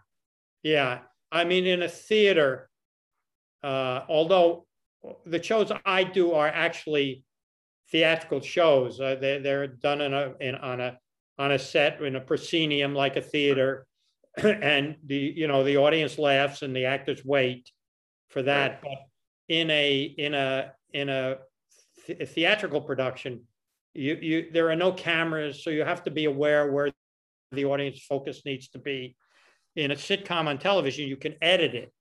[0.63, 0.99] yeah.
[1.31, 2.69] I mean, in a theater,
[3.63, 4.65] uh, although
[5.25, 7.25] the shows I do are actually
[7.91, 10.97] theatrical shows, uh, they, they're done in a in on a
[11.37, 13.85] on a set in a proscenium like a theater,
[14.43, 17.69] and the you know the audience laughs and the actors wait
[18.29, 18.81] for that.
[18.81, 18.97] But
[19.47, 21.37] in a in a in a
[22.07, 23.41] th- theatrical production,
[23.93, 26.91] you you there are no cameras, so you have to be aware where
[27.51, 29.15] the audience focus needs to be.
[29.75, 31.93] In a sitcom on television, you can edit it,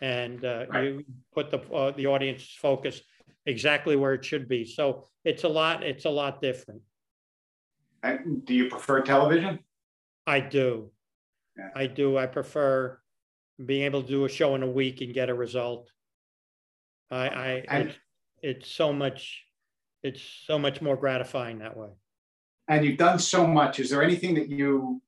[0.00, 0.84] and uh, Right.
[0.84, 3.00] you put the uh, the audience focus
[3.46, 4.64] exactly where it should be.
[4.64, 5.82] So it's a lot.
[5.82, 6.82] It's a lot different.
[8.02, 9.58] And do you prefer television?
[10.26, 10.90] I do.
[11.60, 11.68] Yeah.
[11.74, 12.16] I do.
[12.16, 12.98] I prefer
[13.64, 15.90] being able to do a show in a week and get a result.
[17.10, 17.96] I, I it's,
[18.42, 19.44] it's so much.
[20.02, 21.90] It's so much more gratifying that way.
[22.68, 23.80] And you've done so much.
[23.80, 25.02] Is there anything that you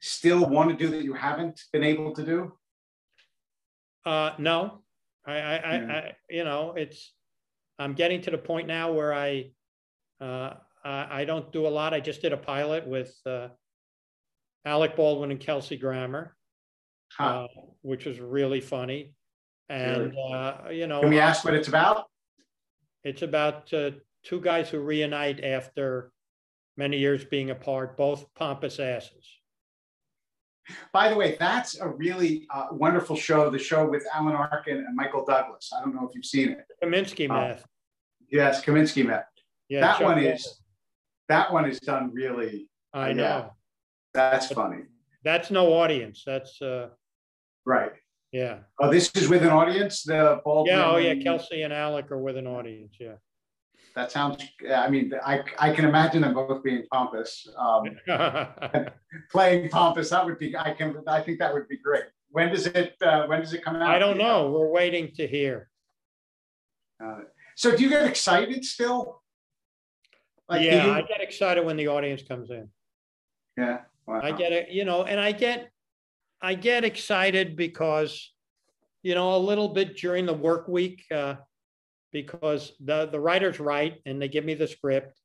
[0.00, 2.52] still want to do that you haven't been able to do?
[4.04, 4.82] Uh, no,
[5.26, 5.92] I, I, Yeah.
[5.92, 7.14] I, you know, it's,
[7.78, 9.52] I'm getting to the point now where I,
[10.20, 10.54] uh,
[10.84, 11.94] I, I don't do a lot.
[11.94, 13.48] I just did a pilot with, uh,
[14.66, 16.36] Alec Baldwin and Kelsey Grammer,
[17.12, 17.44] Huh.
[17.44, 17.46] uh,
[17.82, 19.14] which was really funny.
[19.68, 22.06] And, uh, you know, Can we ask what it's about?
[23.04, 23.92] it's about, uh,
[24.24, 26.10] two guys who reunite after
[26.76, 29.24] many years being apart, both pompous asses.
[30.92, 33.48] By the way, that's a really uh, wonderful show.
[33.50, 35.70] The show with Alan Arkin and Michael Douglas.
[35.72, 36.64] I don't know if you've seen it.
[36.82, 37.64] Kominsky Oh, meth.
[38.28, 39.28] Yes, Kominsky met.
[39.68, 40.60] Yeah, that Chuck one is
[41.28, 42.68] that one is done really.
[42.92, 43.50] I yeah.
[44.16, 44.82] That's funny,
[45.24, 46.22] That's no audience.
[46.26, 46.88] That's, uh,
[47.64, 47.92] right?
[48.32, 48.58] yeah.
[48.80, 50.02] Oh, this is with an audience.
[50.02, 50.74] The Baldwin.
[50.74, 53.14] Yeah, oh yeah, Kelsey and Alec are with an audience, yeah.
[53.94, 54.36] That sounds.
[54.70, 57.96] I mean, I I can imagine them both being pompous, um,
[59.32, 60.10] playing pompous.
[60.10, 60.54] That would be.
[60.54, 61.02] I can.
[61.06, 62.04] I think that would be great.
[62.28, 63.88] when does it uh, when does it come out?
[63.88, 64.50] I don't know.
[64.50, 65.70] We're waiting to hear.
[67.02, 67.20] Uh,
[67.56, 69.22] so do you get excited still?
[70.46, 70.92] Like, yeah, you...
[70.92, 72.68] I get excited when the audience comes in.
[73.56, 74.20] Yeah, wow.
[74.22, 74.70] I get it.
[74.70, 75.70] You know, and I get
[76.40, 78.32] I get excited because
[79.02, 81.36] you know a little bit during the work week uh,
[82.12, 85.20] because the the writers write and they give me the script,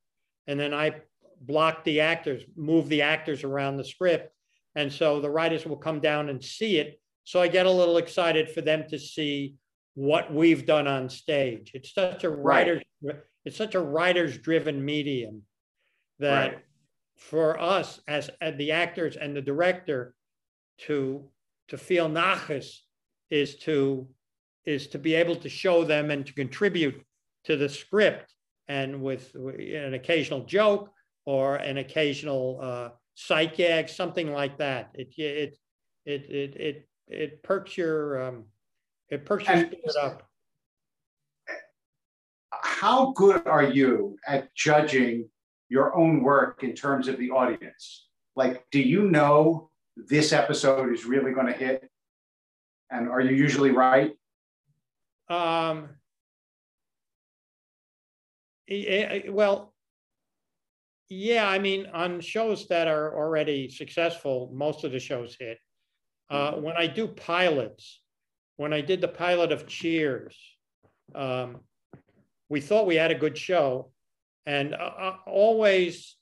[0.48, 1.02] and then I
[1.42, 4.34] block the actors, move the actors around the script,
[4.76, 7.00] and so the writers will come down and see it.
[7.24, 9.56] So I get a little excited for them to see
[9.94, 11.72] what we've done on stage.
[11.74, 13.20] It's such a writer's, right.
[13.46, 15.44] it's such a writer's driven medium
[16.20, 16.66] that right.
[17.22, 20.16] For us as, as, the actors and the director
[20.80, 21.24] to
[21.68, 22.80] to feel nachas
[23.30, 24.08] is to
[24.66, 27.00] is to be able to show them and to contribute
[27.44, 28.34] to the script
[28.68, 30.92] and with an occasional joke
[31.26, 34.90] or an occasional uh, sight gag, something like that.
[34.96, 35.58] It it
[36.06, 38.46] it it it it perks your um,
[39.10, 40.28] it perks your spirit up.
[42.52, 45.30] How good are you at judging
[45.72, 48.10] your own work in terms of the audience?
[48.36, 51.90] Like, do you know this episode is really going to hit?
[52.92, 54.12] And are you usually right?
[55.30, 55.92] Um,
[59.30, 59.74] well,
[61.08, 65.58] yeah, I mean, on shows that are already successful, most of the shows hit.
[66.30, 66.64] Uh, mm-hmm.
[66.64, 68.02] when I do pilots,
[68.58, 70.38] when I did the pilot of Cheers,
[71.16, 71.62] um,
[72.50, 73.91] we thought we had a good show.
[74.46, 76.16] And uh, uh, always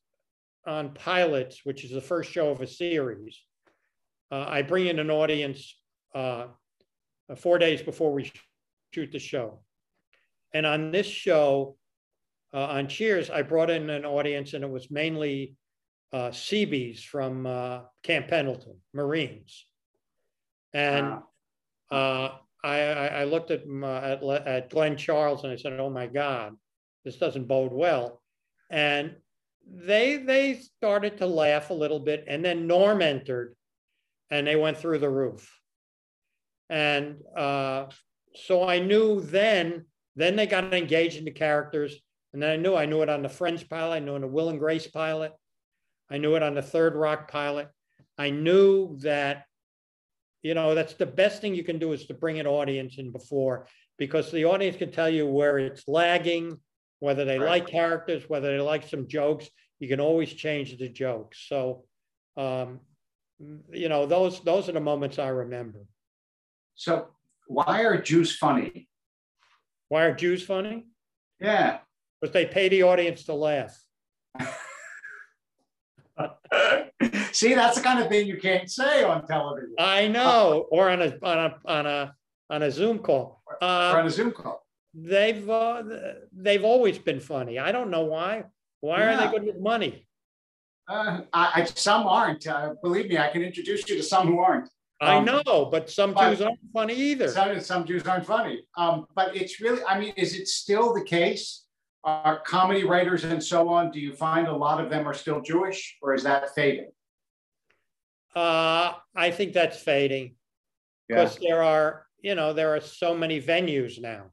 [0.65, 3.41] on pilots, which is the first show of a series,
[4.31, 5.75] uh, I bring in an audience
[6.13, 6.47] uh,
[7.37, 8.31] four days before we
[8.93, 9.61] shoot the show.
[10.53, 11.77] And on this show,
[12.53, 15.55] uh, on Cheers, I brought in an audience, and it was mainly
[16.11, 19.65] uh, Seabees from uh, Camp Pendleton, Marines.
[20.73, 21.19] And
[21.91, 22.29] uh,
[22.63, 26.55] I, I, looked at, at, at Glen Charles and I said, "Oh my God,
[27.03, 28.21] this doesn't bode well."
[28.69, 29.15] And
[29.65, 33.55] they they started to laugh a little bit, and then Norm entered,
[34.29, 35.49] and they went through the roof.
[36.69, 37.87] And uh,
[38.35, 39.85] so I knew then.
[40.15, 41.97] Then they got engaged in the characters
[42.33, 44.27] and then I knew I knew it on the Friends pilot, I knew on the
[44.27, 45.33] Will and Grace pilot,
[46.09, 47.69] I knew it on the Third Rock pilot.
[48.17, 49.45] I knew that,
[50.43, 53.11] you know, that's the best thing you can do is to bring an audience in
[53.11, 56.59] before, because the audience can tell you where it's lagging,
[56.99, 57.49] whether they right.
[57.49, 59.49] like characters, whether they like some jokes.
[59.79, 61.45] You can always change the jokes.
[61.47, 61.85] So,
[62.35, 62.81] um,
[63.71, 65.79] you know, those those are the moments I remember.
[66.75, 67.07] So,
[67.47, 68.89] why are Jews funny?
[69.87, 70.85] Why are Jews funny?
[71.39, 71.79] Yeah
[72.19, 73.77] because they pay the audience to laugh.
[77.31, 79.75] See, that's the kind of thing you can't say on television.
[79.77, 82.13] I know, or on a on a on a
[82.49, 83.41] on a Zoom call.
[83.61, 84.65] Uh, or on a Zoom call.
[84.93, 85.83] They've uh,
[86.31, 87.59] they've always been funny.
[87.59, 88.45] I don't know why.
[88.81, 89.13] Why yeah.
[89.13, 90.07] are they good with money?
[90.87, 92.47] Uh, I, I, some aren't.
[92.47, 94.69] Uh, believe me, I can introduce you to some who aren't.
[95.01, 97.29] I um, know, but some but Jews aren't funny either.
[97.29, 98.63] Some, some Jews aren't funny.
[98.75, 101.65] Um, but it's really, I mean, is it still the case
[102.03, 105.41] are comedy writers and so on, do you find a lot of them are still
[105.41, 106.91] Jewish or is that fading?
[108.35, 110.35] Uh, I think that's fading
[111.07, 111.49] because yeah.
[111.49, 114.31] there are, you know, there are so many venues now.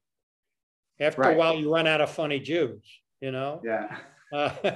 [1.01, 1.35] After right.
[1.35, 2.83] a while, you run out of funny Jews,
[3.21, 3.61] you know?
[3.65, 3.97] Yeah.
[4.33, 4.51] Uh,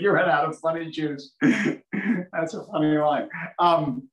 [0.00, 1.34] you run out of funny Jews.
[1.42, 3.28] that's a funny line.
[3.58, 4.08] Um,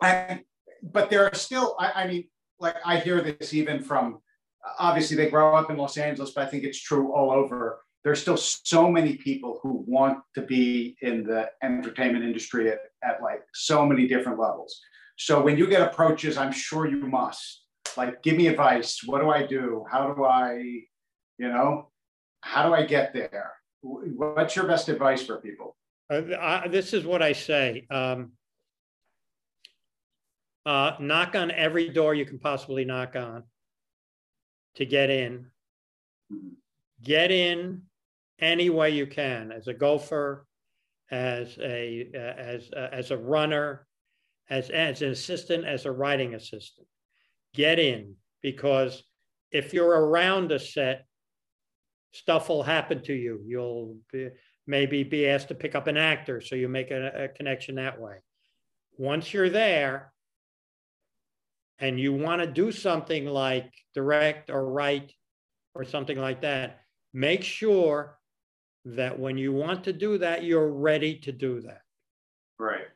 [0.00, 0.44] I,
[0.82, 2.28] but there are still, I, I mean,
[2.60, 4.20] like I hear this even from
[4.78, 7.80] obviously they grow up in Los Angeles, but I think it's true all over.
[8.04, 13.20] There's still so many people who want to be in the entertainment industry at, at
[13.22, 14.80] like so many different levels.
[15.18, 17.65] So when you get approaches, I'm sure you must
[17.96, 19.00] like give me advice.
[19.04, 19.84] What do I do?
[19.90, 20.54] How do I,
[21.38, 21.90] you know,
[22.40, 23.52] how do I get there?
[23.82, 25.76] What's your best advice for people?
[26.10, 27.86] Uh, I, this is what I say.
[27.90, 28.32] Um,
[30.64, 33.44] uh, knock on every door you can possibly knock on
[34.74, 35.46] to get in.
[37.02, 37.82] Get in
[38.40, 40.46] any way you can as a gopher,
[41.10, 43.86] as a as as a runner,
[44.50, 46.88] as as an assistant, as a writing assistant.
[47.56, 49.02] Get in because
[49.50, 51.06] if you're around a set,
[52.12, 53.40] stuff will happen to you.
[53.46, 54.28] You'll be,
[54.66, 58.00] maybe be asked to pick up an actor, so you make a, a connection that
[58.00, 58.16] way.
[58.98, 60.12] Once you're there,
[61.78, 65.12] and you want to do something like direct or write
[65.74, 66.80] or something like that,
[67.12, 68.18] make sure
[68.84, 71.82] that when you want to do that, you're ready to do that.
[72.58, 72.86] Right.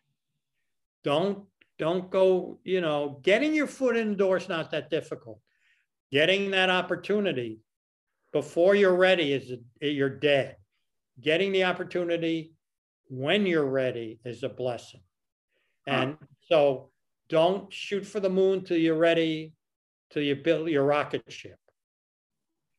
[1.05, 1.45] Don't
[1.81, 5.41] don't go, you know, getting your foot in the door is not that difficult.
[6.13, 7.61] Getting that opportunity
[8.35, 9.51] before you're ready is
[9.81, 10.57] you're dead.
[11.23, 12.53] Getting the opportunity
[13.09, 15.01] when you're ready is a blessing.
[15.87, 16.27] And huh.
[16.43, 16.91] so
[17.31, 19.55] don't shoot for the moon till you're ready,
[20.11, 21.59] till you build your rocket ship.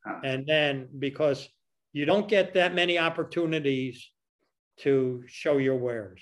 [0.06, 0.20] Huh.
[0.24, 1.50] And then because
[1.92, 4.12] you don't get that many opportunities
[4.82, 6.22] to show your wares.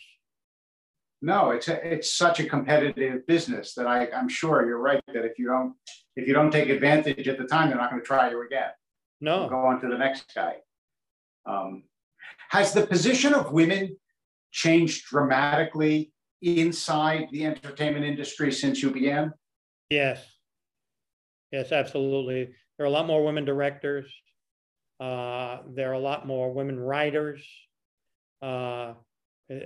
[1.22, 5.26] No, it's a, it's such a competitive business that I, I'm sure you're right that
[5.26, 5.74] if you don't
[6.16, 8.70] if you don't take advantage at the time, they're not going to try you again.
[9.22, 10.56] No, go on to the next guy.
[11.46, 11.84] Um,
[12.50, 13.98] has the position of women
[14.52, 16.12] changed dramatically
[16.42, 19.34] inside the entertainment industry since you began?
[19.90, 20.26] Yes.
[21.52, 22.54] Yes, absolutely.
[22.78, 24.06] There are a lot more women directors.
[25.00, 27.46] Uh, there are a lot more women writers.
[28.42, 28.94] Uh,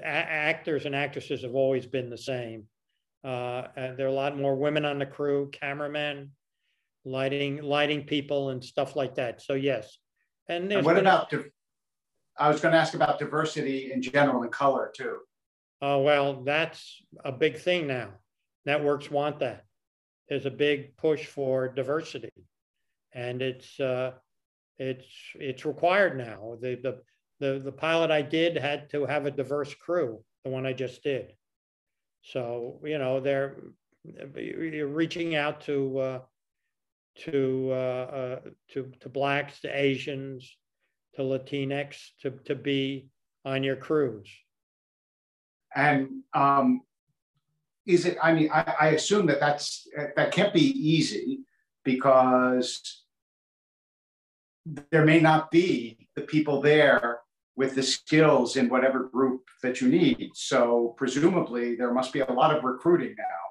[0.03, 2.65] actors and actresses have always been the same.
[3.23, 6.31] Uh, there are a lot more women on the crew, cameramen,
[7.05, 9.41] lighting, lighting people, and stuff like that.
[9.41, 9.97] So yes.
[10.49, 11.33] And, and what about?
[12.37, 15.17] I was going to ask about diversity in general and color too.
[15.81, 18.09] Oh well, that's a big thing now.
[18.65, 19.65] Networks want that.
[20.29, 22.31] There's a big push for diversity,
[23.13, 24.11] and it's uh,
[24.77, 25.05] it's
[25.35, 26.57] it's required now.
[26.59, 27.01] The, the
[27.39, 30.23] the the pilot I did had to have a diverse crew.
[30.43, 31.33] The one I just did.
[32.21, 33.57] So you know they're
[34.35, 36.19] you're reaching out to uh,
[37.25, 38.39] to uh, uh,
[38.71, 40.57] to to blacks, to Asians,
[41.15, 43.07] to Latinx to to be
[43.45, 44.29] on your crews.
[45.75, 46.81] And um,
[47.85, 48.17] is it?
[48.21, 51.39] I mean, I, I assume that that's that can't be easy
[51.83, 53.03] because
[54.91, 57.19] there may not be the people there
[57.55, 60.31] with the skills in whatever group that you need.
[60.33, 63.43] So presumably there must be a lot of recruiting now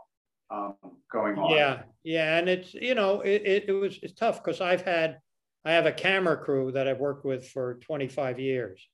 [0.57, 0.75] um,
[1.11, 1.51] going on.
[1.51, 5.19] Yeah, yeah, and it's you know it, it, it was it's tough because I've had
[5.65, 8.87] I have a camera crew that I've worked with for 25 years,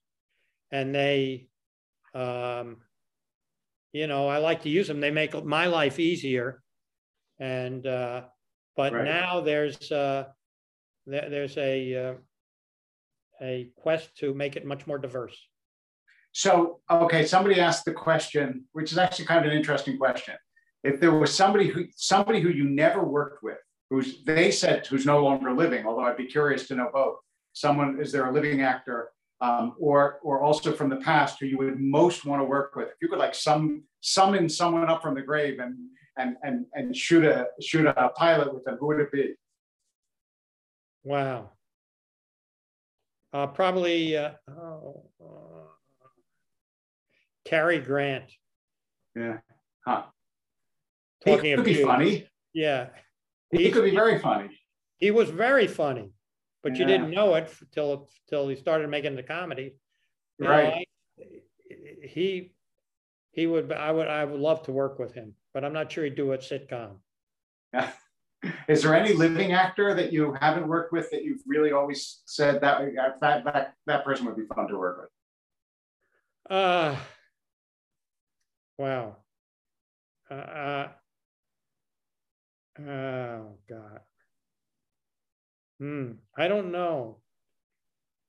[0.71, 1.49] and they,
[2.15, 2.79] um,
[3.93, 5.01] you know, I like to use them.
[5.01, 6.63] They make my life easier,
[7.39, 8.23] and uh,
[8.77, 9.05] but right.
[9.05, 10.25] now there's uh,
[11.07, 12.15] there's a uh,
[13.43, 15.37] a quest to make it much more diverse.
[16.33, 20.35] So, okay, somebody asked the question, which is actually kind of an interesting question.
[20.85, 23.59] If there was somebody who somebody who you never worked with,
[23.91, 27.17] who's they said who's no longer living, although I'd be curious to know both.
[27.55, 29.11] Someone is there a living actor,
[29.41, 32.89] um, or or also from the past who you would most want to work with?
[32.89, 35.77] If you could like some summon someone up from the grave and
[36.17, 39.35] and and and shoot a shoot a pilot with them, who would it be?
[41.03, 41.51] Wow.
[43.33, 45.69] Uh, probably uh, oh, uh,
[47.45, 48.25] Cary Grant.
[49.15, 49.39] Yeah.
[49.87, 50.05] Huh.
[51.25, 52.29] Talking he could be funny.
[52.55, 52.89] Yeah.
[53.51, 54.51] He, he, could be very funny.
[54.99, 56.11] He was very funny,
[56.63, 56.81] but yeah.
[56.81, 59.75] you didn't know it till till he started making the comedy.
[60.39, 60.65] You right.
[60.65, 62.53] Know, I, he
[63.33, 66.05] he would I would I would love to work with him, but I'm not sure
[66.05, 66.97] he'd do a sitcom.
[67.73, 67.91] Yeah.
[68.69, 72.61] Is there any living actor that you haven't worked with that you've really always said
[72.61, 72.83] that
[73.21, 76.57] that that, that person would be fun to work with?
[76.57, 76.97] Uh,
[78.79, 79.17] wow.
[80.31, 80.89] Uh, uh,
[82.81, 84.01] oh God.
[85.81, 86.13] Hmm.
[86.37, 87.19] I don't know.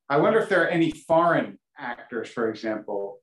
[0.09, 3.19] I wonder if there are any foreign actors, for example,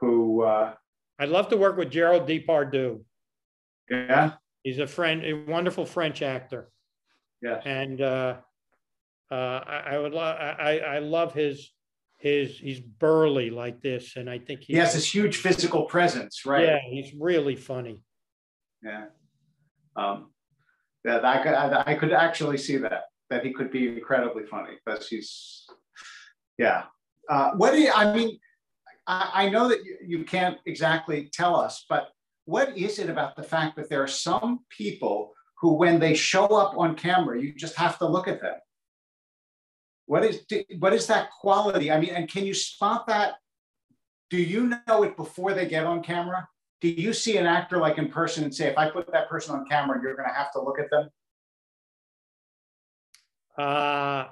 [0.00, 0.42] who.
[0.42, 0.74] Uh,
[1.18, 3.00] I'd love to work with Gérard Depardieu.
[3.90, 4.32] Yeah.
[4.68, 6.68] He's a friend, a wonderful French actor.
[7.40, 7.62] Yeah.
[7.64, 8.36] And uh,
[9.30, 11.70] uh, I, I, would love, I, I love his,
[12.18, 14.16] his, he's burly like this.
[14.16, 16.66] And I think he has this huge physical presence, right?
[16.66, 18.02] Yeah, he's really funny.
[18.82, 19.06] Yeah.
[19.96, 20.32] Um,
[21.04, 24.72] that I could, I, I could actually see that, that he could be incredibly funny
[24.84, 25.66] because he's,
[26.58, 26.82] yeah.
[27.26, 28.38] Uh, what do you, I mean,
[29.06, 32.10] I, I know that you, you can't exactly tell us, but
[32.48, 36.46] what is it about the fact that there are some people who, when they show
[36.46, 38.54] up on camera, you just have to look at them?
[40.06, 40.46] What is
[40.78, 41.92] what is that quality?
[41.92, 43.34] I mean, and can you spot that?
[44.30, 46.48] Do you know it before they get on camera?
[46.80, 49.54] Do you see an actor like in person and say, if I put that person
[49.54, 51.10] on camera, you're going to have to look at them?
[53.58, 54.24] Uh,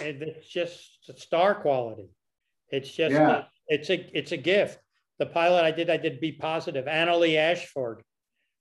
[0.00, 2.08] it's just star quality.
[2.70, 3.30] It's just yeah.
[3.30, 4.78] a, it's a it's a gift
[5.18, 6.86] the pilot I did, I did B Positive.
[6.86, 8.02] Annaleigh Ashford,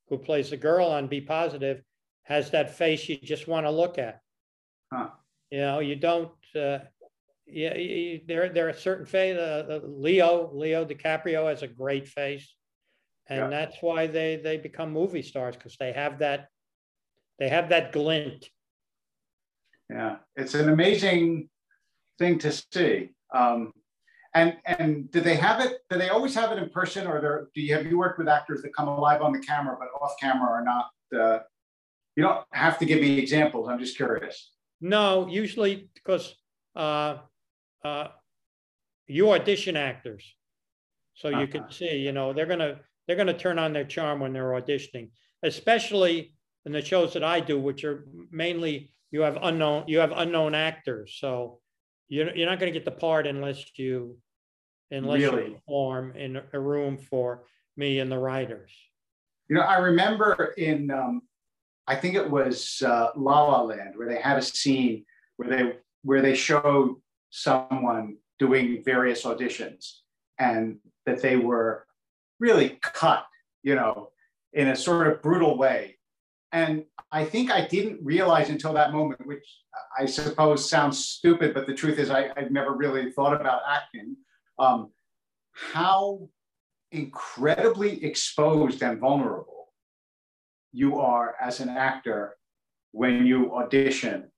[0.10, 1.82] who plays the girl on B Positive,
[2.24, 4.20] has that face you just want to look at.
[4.92, 5.10] Huh.
[5.52, 6.32] You know, you don't.
[6.56, 6.80] Uh,
[7.46, 9.38] yeah, you, there there are certain face.
[9.38, 12.54] Uh, uh, Leo Leo DiCaprio has a great face.
[13.28, 13.48] and Yeah.
[13.50, 16.48] that's why they they become movie stars because they have that
[17.40, 18.50] they have that glint.
[19.90, 21.50] Yeah, it's an amazing
[22.20, 23.10] thing to see.
[23.34, 23.74] Um,
[24.34, 25.80] and and do they have it?
[25.90, 28.62] Do they always have it in person, or do you have you worked with actors
[28.64, 30.90] that come alive on the camera but off camera or not?
[31.16, 31.40] Uh,
[32.16, 33.70] you don't have to give me examples.
[33.70, 34.52] I'm just curious.
[34.82, 36.36] No, usually because
[36.76, 37.18] uh,
[37.86, 38.08] uh,
[39.08, 40.24] you audition actors,
[41.14, 41.72] so you can Uh-huh.
[41.72, 41.98] see.
[41.98, 45.12] You know, they're gonna they're gonna turn on their charm when they're auditioning,
[45.44, 50.12] especially in the shows that I do, which are mainly you have unknown you have
[50.12, 51.18] unknown actors.
[51.20, 51.60] So
[52.10, 54.18] you're you're not gonna get the part unless you
[54.94, 55.48] unless Really?
[55.48, 57.44] you perform in a room for
[57.76, 58.72] me and the writers.
[59.50, 61.22] You know, I remember in um,
[61.88, 65.06] I think it was uh, La La Land where they had a scene
[65.38, 65.74] where they
[66.04, 66.96] where they showed
[67.30, 70.00] someone doing various auditions
[70.40, 71.86] and that they were
[72.40, 73.26] really cut,
[73.64, 74.10] you know,
[74.54, 75.98] in a sort of brutal way.
[76.52, 79.46] And I think I didn't realize until that moment, which
[79.98, 84.16] I suppose sounds stupid, but the truth is I, I've never really thought about acting,
[84.60, 84.92] um,
[85.52, 86.28] how
[86.92, 89.74] incredibly exposed and vulnerable
[90.72, 92.36] you are as an actor
[92.92, 94.32] when you audition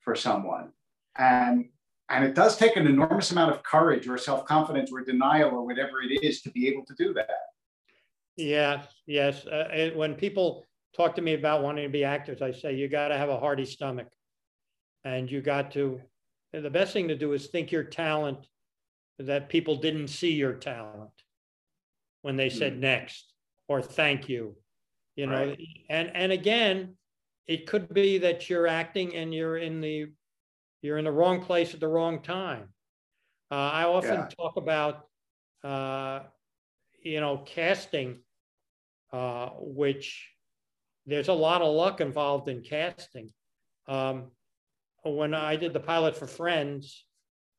[0.00, 0.70] for someone.
[1.16, 1.68] And
[2.10, 6.00] and it does take an enormous amount of courage or self-confidence or denial or whatever
[6.00, 7.28] it is to be able to do that.
[8.36, 9.46] Yes, yes.
[9.46, 10.64] Uh, when people
[10.96, 13.38] talk to me about wanting to be actors, I say you got to have a
[13.38, 14.08] hearty stomach,
[15.04, 16.00] and you got to.
[16.52, 18.46] the best thing to do is think your talent
[19.18, 21.10] that people didn't see your talent
[22.22, 22.80] when they said Hmm.
[22.80, 23.32] next
[23.68, 24.56] or thank you,
[25.16, 25.54] you know.
[25.54, 25.58] Right.
[25.88, 26.96] And and again,
[27.46, 30.12] it could be that you're acting and you're in the
[30.82, 32.74] you're in the wrong place at the wrong time.
[33.50, 34.28] Uh, I often Yeah.
[34.28, 35.08] talk about,
[35.64, 36.24] uh,
[37.02, 38.20] you know, casting,
[39.12, 40.30] uh, which
[41.06, 43.32] there's a lot of luck involved in casting.
[43.86, 44.32] Um,
[45.04, 47.06] when I did the pilot for Friends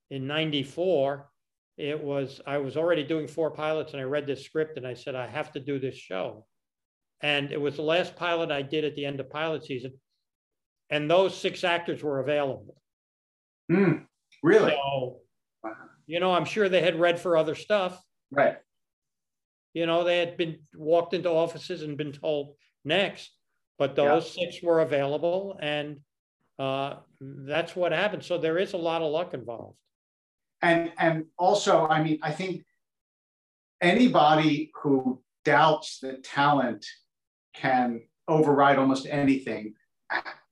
[0.10, 1.29] in '94,
[1.80, 4.94] it was I was already doing four pilots, and I read this script, and I
[4.94, 6.46] said I have to do this show,
[7.22, 9.94] and it was the last pilot I did at the end of pilot season,
[10.90, 12.76] and those six actors were available.
[13.72, 14.00] Hmm,
[14.44, 14.72] really?
[14.72, 15.22] So,
[15.64, 15.72] Wow.
[16.06, 18.02] you know, I'm sure they had read for other stuff.
[18.30, 18.58] Right.
[19.74, 23.32] You know, they had been walked into offices and been told next,
[23.78, 26.02] but those six were available, and
[26.58, 28.26] uh, that's what happened.
[28.26, 29.78] So there is a lot of luck involved.
[30.62, 32.66] And and also, I mean, I think
[33.82, 36.86] anybody who doubts that talent
[37.54, 39.74] can override almost anything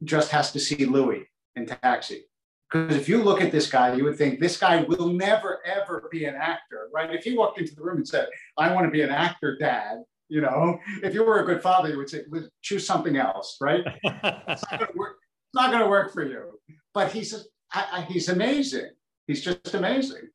[0.04, 2.24] just has to see Louis in Taxi.
[2.70, 6.10] Because if you look at this guy, you would think this guy will never ever
[6.12, 7.14] be an actor, right?
[7.14, 8.28] If he walked into the room and said,
[8.58, 11.90] "I want to be an actor, Dad," you know, if you were a good father,
[11.90, 12.24] you would say,
[12.62, 13.84] "Choose something else," right?
[14.04, 15.16] It's not going to work.
[15.48, 16.60] It's not going to work for you.
[16.94, 17.34] But he's
[17.74, 18.92] I, I, he's amazing.
[19.28, 20.30] He's just amazing.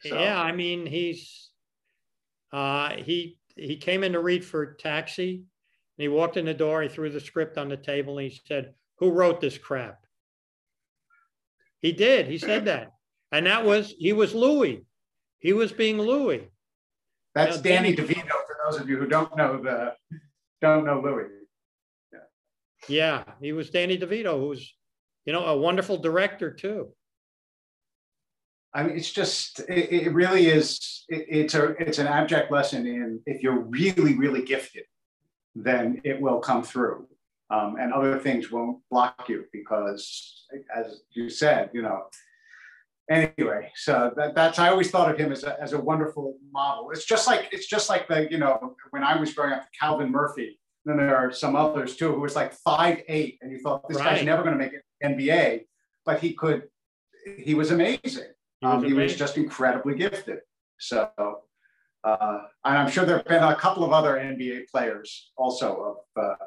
[0.00, 1.50] So- Yeah, I mean, he's
[2.52, 5.44] uh, he he came in to read for Taxi, and
[6.02, 6.82] he walked in the door.
[6.82, 9.98] He threw the script on the table, and he said, "Who wrote this crap?"
[11.82, 12.26] He did.
[12.26, 12.92] He said that,
[13.30, 14.84] and that was he was Louis.
[15.38, 16.50] He was being Louis.
[17.34, 18.28] That's Now, Danny DeVito.
[18.28, 19.94] For those of you who don't know the
[20.62, 21.28] don't know Louis.
[22.88, 24.74] Yeah, he was Danny DeVito, who's
[25.26, 26.94] you know a wonderful director too.
[28.74, 31.04] I mean, it's just it, it really is.
[31.08, 34.84] It, it's a it's an abject lesson in if you're really really gifted,
[35.54, 37.08] then it will come through,
[37.50, 42.04] um, and other things won't block you because, as you said, you know.
[43.10, 46.92] Anyway, so that, that's I always thought of him as a, as a wonderful model.
[46.92, 50.12] It's just like it's just like the you know when I was growing up, Calvin
[50.12, 50.60] Murphy.
[50.84, 53.98] Then there are some others too who was like five eight, and you thought this
[53.98, 55.64] guy's never going to make it NBA,
[56.06, 56.68] but he could.
[57.36, 58.30] He was amazing.
[58.60, 60.40] He was Um, he was just incredibly gifted.
[60.78, 61.10] So,
[62.04, 66.22] uh, and I'm sure there have been a couple of other NBA players also of
[66.22, 66.44] uh,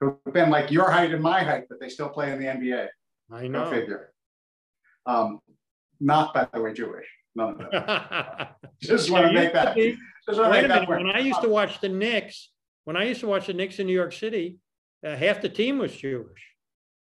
[0.00, 2.88] who've been like your height and my height, but they still play in the NBA.
[3.32, 3.70] I Go know.
[3.70, 4.12] figure.
[5.06, 5.40] Um,
[6.00, 7.06] not, by the way, Jewish.
[7.34, 8.46] None of them.
[8.82, 9.74] Just want to make that.
[9.74, 9.96] be.
[10.26, 11.04] Just Wait make a that minute.
[11.04, 12.50] When I used to watch the Knicks,
[12.84, 14.58] when I used to watch the Knicks in New York City,
[15.06, 16.42] uh, half the team was Jewish.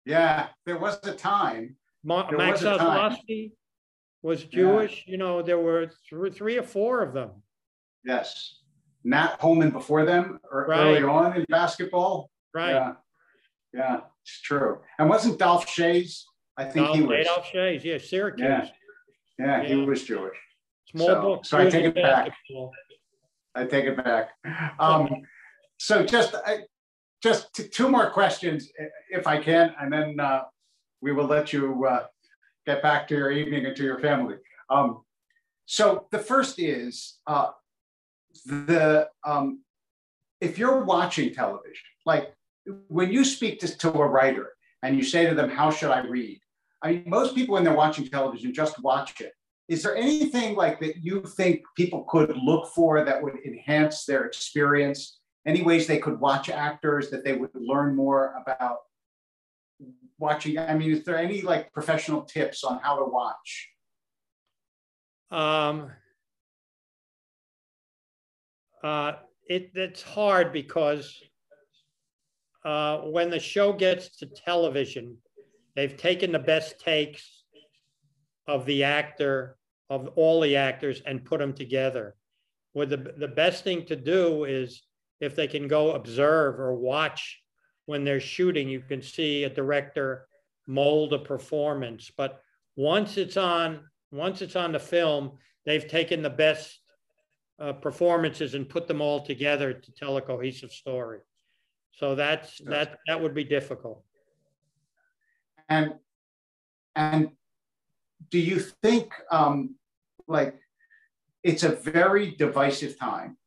[0.04, 1.76] Yeah, there was a time.
[2.04, 3.12] Ma- Max was a time.
[3.12, 3.52] Ozlowski
[4.22, 5.04] was Jewish.
[5.06, 7.30] You know, there were th- three or four of them.
[8.04, 8.60] Yes,
[9.04, 10.80] Nat Holman before them, or Right.
[10.80, 12.30] early on in basketball.
[12.54, 12.70] Right.
[12.72, 12.92] Yeah,
[13.72, 14.80] yeah, it's true.
[14.98, 16.24] And wasn't Dolph Schayes?
[16.56, 17.26] I think he was.
[17.26, 18.44] Adolph Schayes, yeah, Syracuse.
[18.46, 18.68] Yeah.
[19.38, 20.36] Yeah, he was Jewish.
[20.90, 21.44] Small So- book.
[21.44, 22.32] so I take it back.
[23.54, 24.30] I take it back.
[24.80, 25.22] Um,
[25.78, 26.60] so just I,
[27.22, 28.70] just two more questions,
[29.10, 30.42] if I can, and then uh,
[31.00, 32.06] we will let you uh,
[32.68, 34.36] get back to your evening and to your family.
[34.68, 35.02] Um,
[35.64, 37.50] so the first is uh,
[38.44, 39.62] the um,
[40.40, 42.34] if you're watching television, like
[42.88, 44.50] when you speak to, to a writer
[44.82, 46.40] and you say to them, "How should I read?"
[46.82, 49.32] I mean, most people when they're watching television just watch it.
[49.68, 54.24] Is there anything like that you think people could look for that would enhance their
[54.24, 55.20] experience?
[55.46, 58.78] Any ways they could watch actors that they would learn more about
[60.18, 60.58] watching?
[60.58, 63.68] I mean, is there any like professional tips on how to watch?
[65.30, 65.90] Um,
[68.82, 69.12] uh,
[69.46, 71.20] it, it's hard because
[72.64, 75.16] uh, when the show gets to television,
[75.76, 77.44] they've taken the best takes
[78.46, 79.56] of the actor,
[79.90, 82.14] of all the actors, and put them together.
[82.72, 84.82] What the, the best thing to do is
[85.20, 87.40] if they can go observe or watch
[87.88, 90.28] when they're shooting, you can see a director
[90.66, 92.12] mold a performance.
[92.14, 92.42] But
[92.76, 93.80] once it's on,
[94.12, 96.80] once it's on the film, they've taken the best
[97.58, 101.20] uh, performances and put them all together to tell a cohesive story.
[101.92, 104.04] So that's that that would be difficult.
[105.70, 105.94] And
[106.94, 107.30] and
[108.30, 109.76] do you think um,
[110.26, 110.56] like
[111.42, 113.38] it's a very divisive time?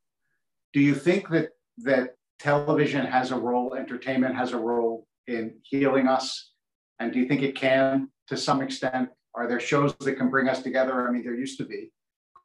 [0.73, 1.49] Do you think that
[1.83, 6.53] that television has a role, entertainment has a role in healing us?
[6.99, 9.09] And do you think it can to some extent?
[9.35, 11.07] Are there shows that can bring us together?
[11.07, 11.91] I mean, there used to be.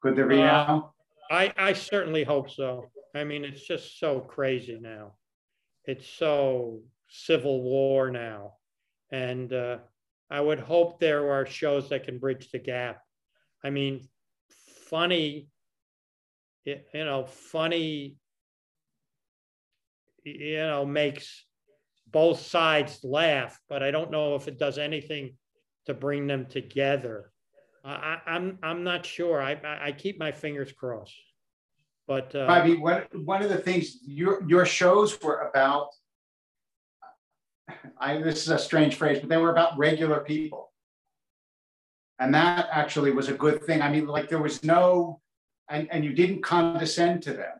[0.03, 0.95] Could there be uh, now?
[1.31, 2.85] I, I certainly hope so.
[3.15, 5.15] I mean, it's just so crazy now.
[5.85, 8.53] It's so civil war now.
[9.11, 9.79] And uh,
[10.31, 13.01] I would hope there are shows that can bridge the gap.
[13.65, 14.09] I mean,
[14.91, 15.49] funny,
[16.65, 18.17] you know, funny,
[20.27, 21.45] you know, makes
[22.11, 25.37] both sides laugh, but I don't know if it does anything
[25.87, 27.33] to bring them together.
[27.85, 29.41] I, am I'm, I'm not sure.
[29.41, 31.15] I, I keep my fingers crossed.
[32.09, 35.89] But uh, mean, one one of the things your your shows were about.
[37.99, 40.73] I this is a strange phrase, but they were about regular people,
[42.21, 43.83] and that actually was a good thing.
[43.83, 45.21] I mean, like there was no,
[45.69, 47.55] and and you didn't condescend to them,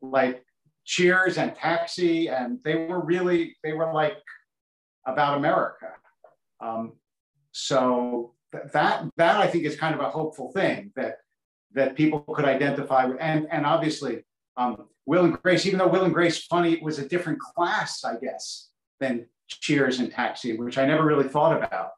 [0.00, 0.44] like
[0.84, 4.18] Cheers and Taxi, and they were really they were like
[5.06, 5.88] about America.
[6.60, 6.94] Um,
[7.52, 11.18] so that that I think is kind of a hopeful thing that
[11.74, 14.24] that people could identify with, and and obviously
[14.56, 15.66] um, Will and Grace.
[15.66, 18.70] Even though Will and Grace funny was a different class, I guess,
[19.00, 21.90] than Cheers and Taxi, which I never really thought about.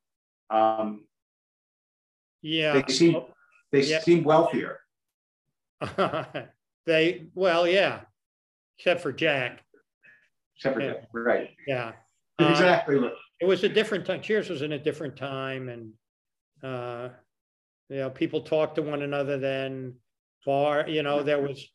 [0.50, 1.04] Um,
[2.42, 3.22] yeah, they seem
[3.72, 4.00] they yeah.
[4.00, 4.80] seem wealthier.
[6.86, 8.00] they well, yeah,
[8.78, 9.62] except for Jack.
[10.56, 10.92] Except for yeah.
[10.92, 11.50] Jack, right?
[11.66, 11.92] Yeah,
[12.38, 12.98] exactly.
[12.98, 13.10] Uh,
[13.40, 14.20] it was a different time.
[14.20, 15.92] Cheers was in a different time, and
[16.62, 17.10] uh,
[17.88, 19.94] you know, people talked to one another then.
[20.44, 21.66] Far, you know, there was.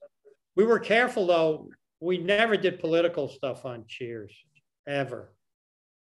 [0.56, 1.70] We were careful though.
[2.00, 4.32] We never did political stuff on Cheers,
[4.88, 5.34] ever.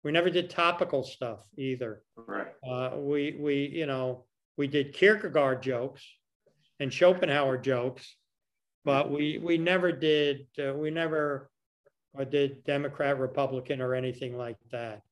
[0.05, 2.03] We never did topical stuff either.
[2.16, 2.49] Right.
[2.66, 4.24] Uh, we we you know
[4.57, 6.05] we did Kierkegaard jokes
[6.80, 8.16] and Schopenhauer jokes,
[8.85, 11.51] but we we never did uh, we never
[12.18, 15.03] uh, did Democrat Republican or anything like that.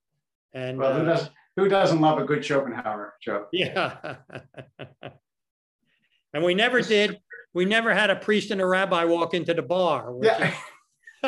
[0.53, 3.49] And well, who, uh, does, who doesn't love a good Schopenhauer joke?
[3.53, 4.17] Yeah.
[6.35, 7.21] and we never did.
[7.53, 10.15] We never had a priest and a rabbi walk into the bar.
[10.23, 10.55] Yeah.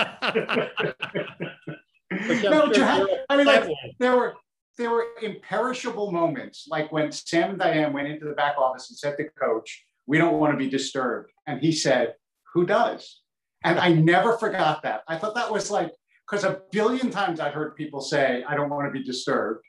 [2.35, 3.69] no, sure had, I mean, like,
[3.99, 4.35] there were
[4.79, 8.99] there were imperishable moments, like when Sam and Diane went into the back office and
[8.99, 12.15] said to Coach, "We don't want to be disturbed," and he said,
[12.55, 13.21] "Who does?"
[13.65, 15.03] And I never forgot that.
[15.07, 15.93] I thought that was like
[16.33, 19.65] because a billion times I've heard people say, I don't want to be disturbed.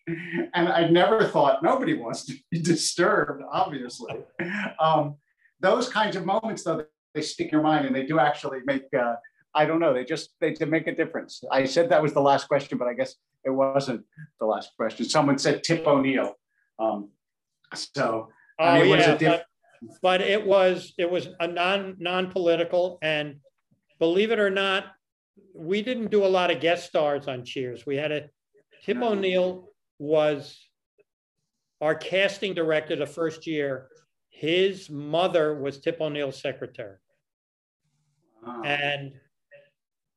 [0.53, 4.15] And I never thought nobody wants to be disturbed, obviously.
[4.79, 5.15] Um,
[5.59, 8.83] those kinds of moments, though, they stick in your mind and they do actually make,
[8.97, 9.15] uh,
[9.53, 11.43] I don't know, they just, they make a difference.
[11.51, 14.05] I said that was the last question, but I guess it wasn't
[14.39, 15.05] the last question.
[15.05, 16.33] Someone said Tip O'Neill.
[16.79, 17.09] Um,
[17.73, 18.29] so,
[18.59, 19.45] oh, I mean, yeah, but,
[20.01, 23.35] but it was, it was a non, non-political and
[23.99, 24.85] believe it or not,
[25.53, 27.85] we didn't do a lot of guest stars on Cheers.
[27.85, 28.29] We had a
[28.83, 29.69] tim O'Neill
[29.99, 30.59] was
[31.81, 33.87] our casting director the first year.
[34.29, 36.97] His mother was Tip O'Neill's secretary.
[38.45, 38.63] Wow.
[38.63, 39.13] And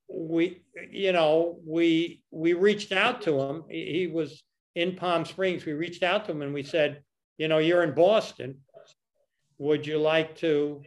[0.09, 3.65] we, you know, we we reached out to him.
[3.69, 4.43] He was
[4.75, 5.65] in Palm Springs.
[5.65, 7.03] We reached out to him and we said,
[7.39, 8.59] you know, you're in Boston.
[9.59, 10.83] Would you like to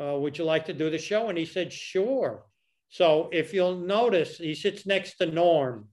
[0.00, 1.28] uh, would you like to do the show?
[1.28, 2.44] And he said, sure.
[2.88, 5.88] So if you'll notice, he sits next to Norm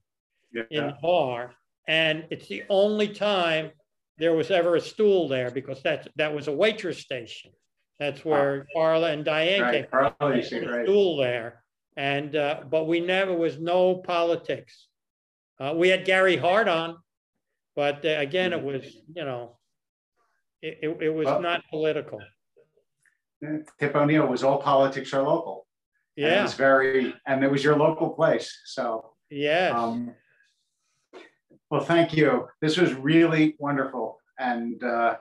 [0.53, 0.63] Yeah.
[0.69, 1.55] in the bar,
[1.88, 3.71] and it's the only time
[4.19, 7.51] there was ever a stool there because that's that was a waitress station.
[7.99, 9.86] That's where Carla and Diane Right, came.
[9.89, 10.86] Carla There used to- was a right.
[10.86, 11.63] Stool there,
[11.97, 14.88] and uh, but we never was no politics.
[15.59, 16.97] Uh, we had Gary Hart on,
[17.76, 18.84] but uh, again, it was
[19.15, 19.57] you know,
[20.66, 22.20] it it, it was Well- not political.
[23.80, 25.68] Tip O'Neill was all politics are local.
[26.18, 28.49] And It was very, and it was your local place.
[28.66, 29.74] So, yes.
[29.76, 30.16] um,
[31.70, 32.47] well, thank you.
[32.61, 34.20] This was really wonderful.
[34.39, 35.18] And uh,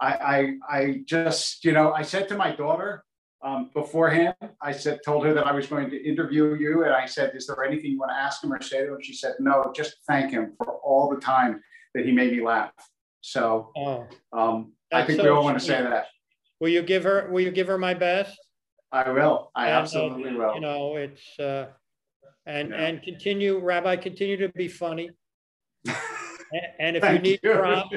[0.00, 0.38] I, I,
[0.78, 3.04] I just, you know, I said to my daughter
[3.42, 6.84] um, beforehand, I said, told her that I was going to interview you.
[6.84, 9.02] And I said, is there anything you want to ask him or say to him?
[9.02, 11.62] She said, no, just thank him for all the time
[11.94, 12.72] that he made me laugh.
[13.22, 16.06] So oh, um, I think so we all want to say that.
[16.60, 17.28] will you give her?
[17.30, 18.36] Will you give her my best?
[18.90, 19.50] I will.
[19.54, 20.54] I And, uh, absolutely will.
[20.54, 21.68] You know, it's, uh,
[22.44, 22.76] and, Yeah.
[22.76, 25.10] and continue, Rabbi, continue to be funny.
[26.78, 27.54] And if you need you.
[27.54, 27.96] props,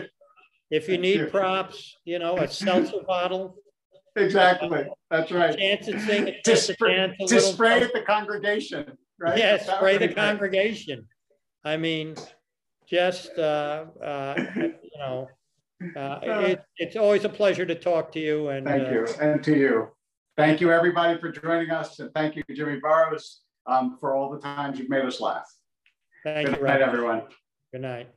[0.71, 1.26] if you Thank need you.
[1.26, 3.57] props, you know, a seltzer bottle,
[4.15, 4.86] Exactly.
[5.11, 5.57] That's right.
[5.57, 9.38] chance at singing, To spray, to spray at the congregation, right?
[9.38, 10.15] Yeah, spray the great.
[10.15, 11.05] congregation.
[11.65, 12.15] I mean,
[12.88, 15.27] just, uh, uh, you know,
[15.95, 18.65] uh, it, it's always a pleasure to talk to you and.
[18.65, 19.07] Thank uh, you.
[19.19, 19.88] And to you.
[20.38, 21.99] Thank you, everybody, for joining us.
[21.99, 25.45] And thank you, Jimmy Burrows, um, for all the times you've made us laugh.
[26.23, 26.91] Thank you, Good night, Rabbi.
[26.91, 27.21] everyone.
[27.71, 28.09] Good night.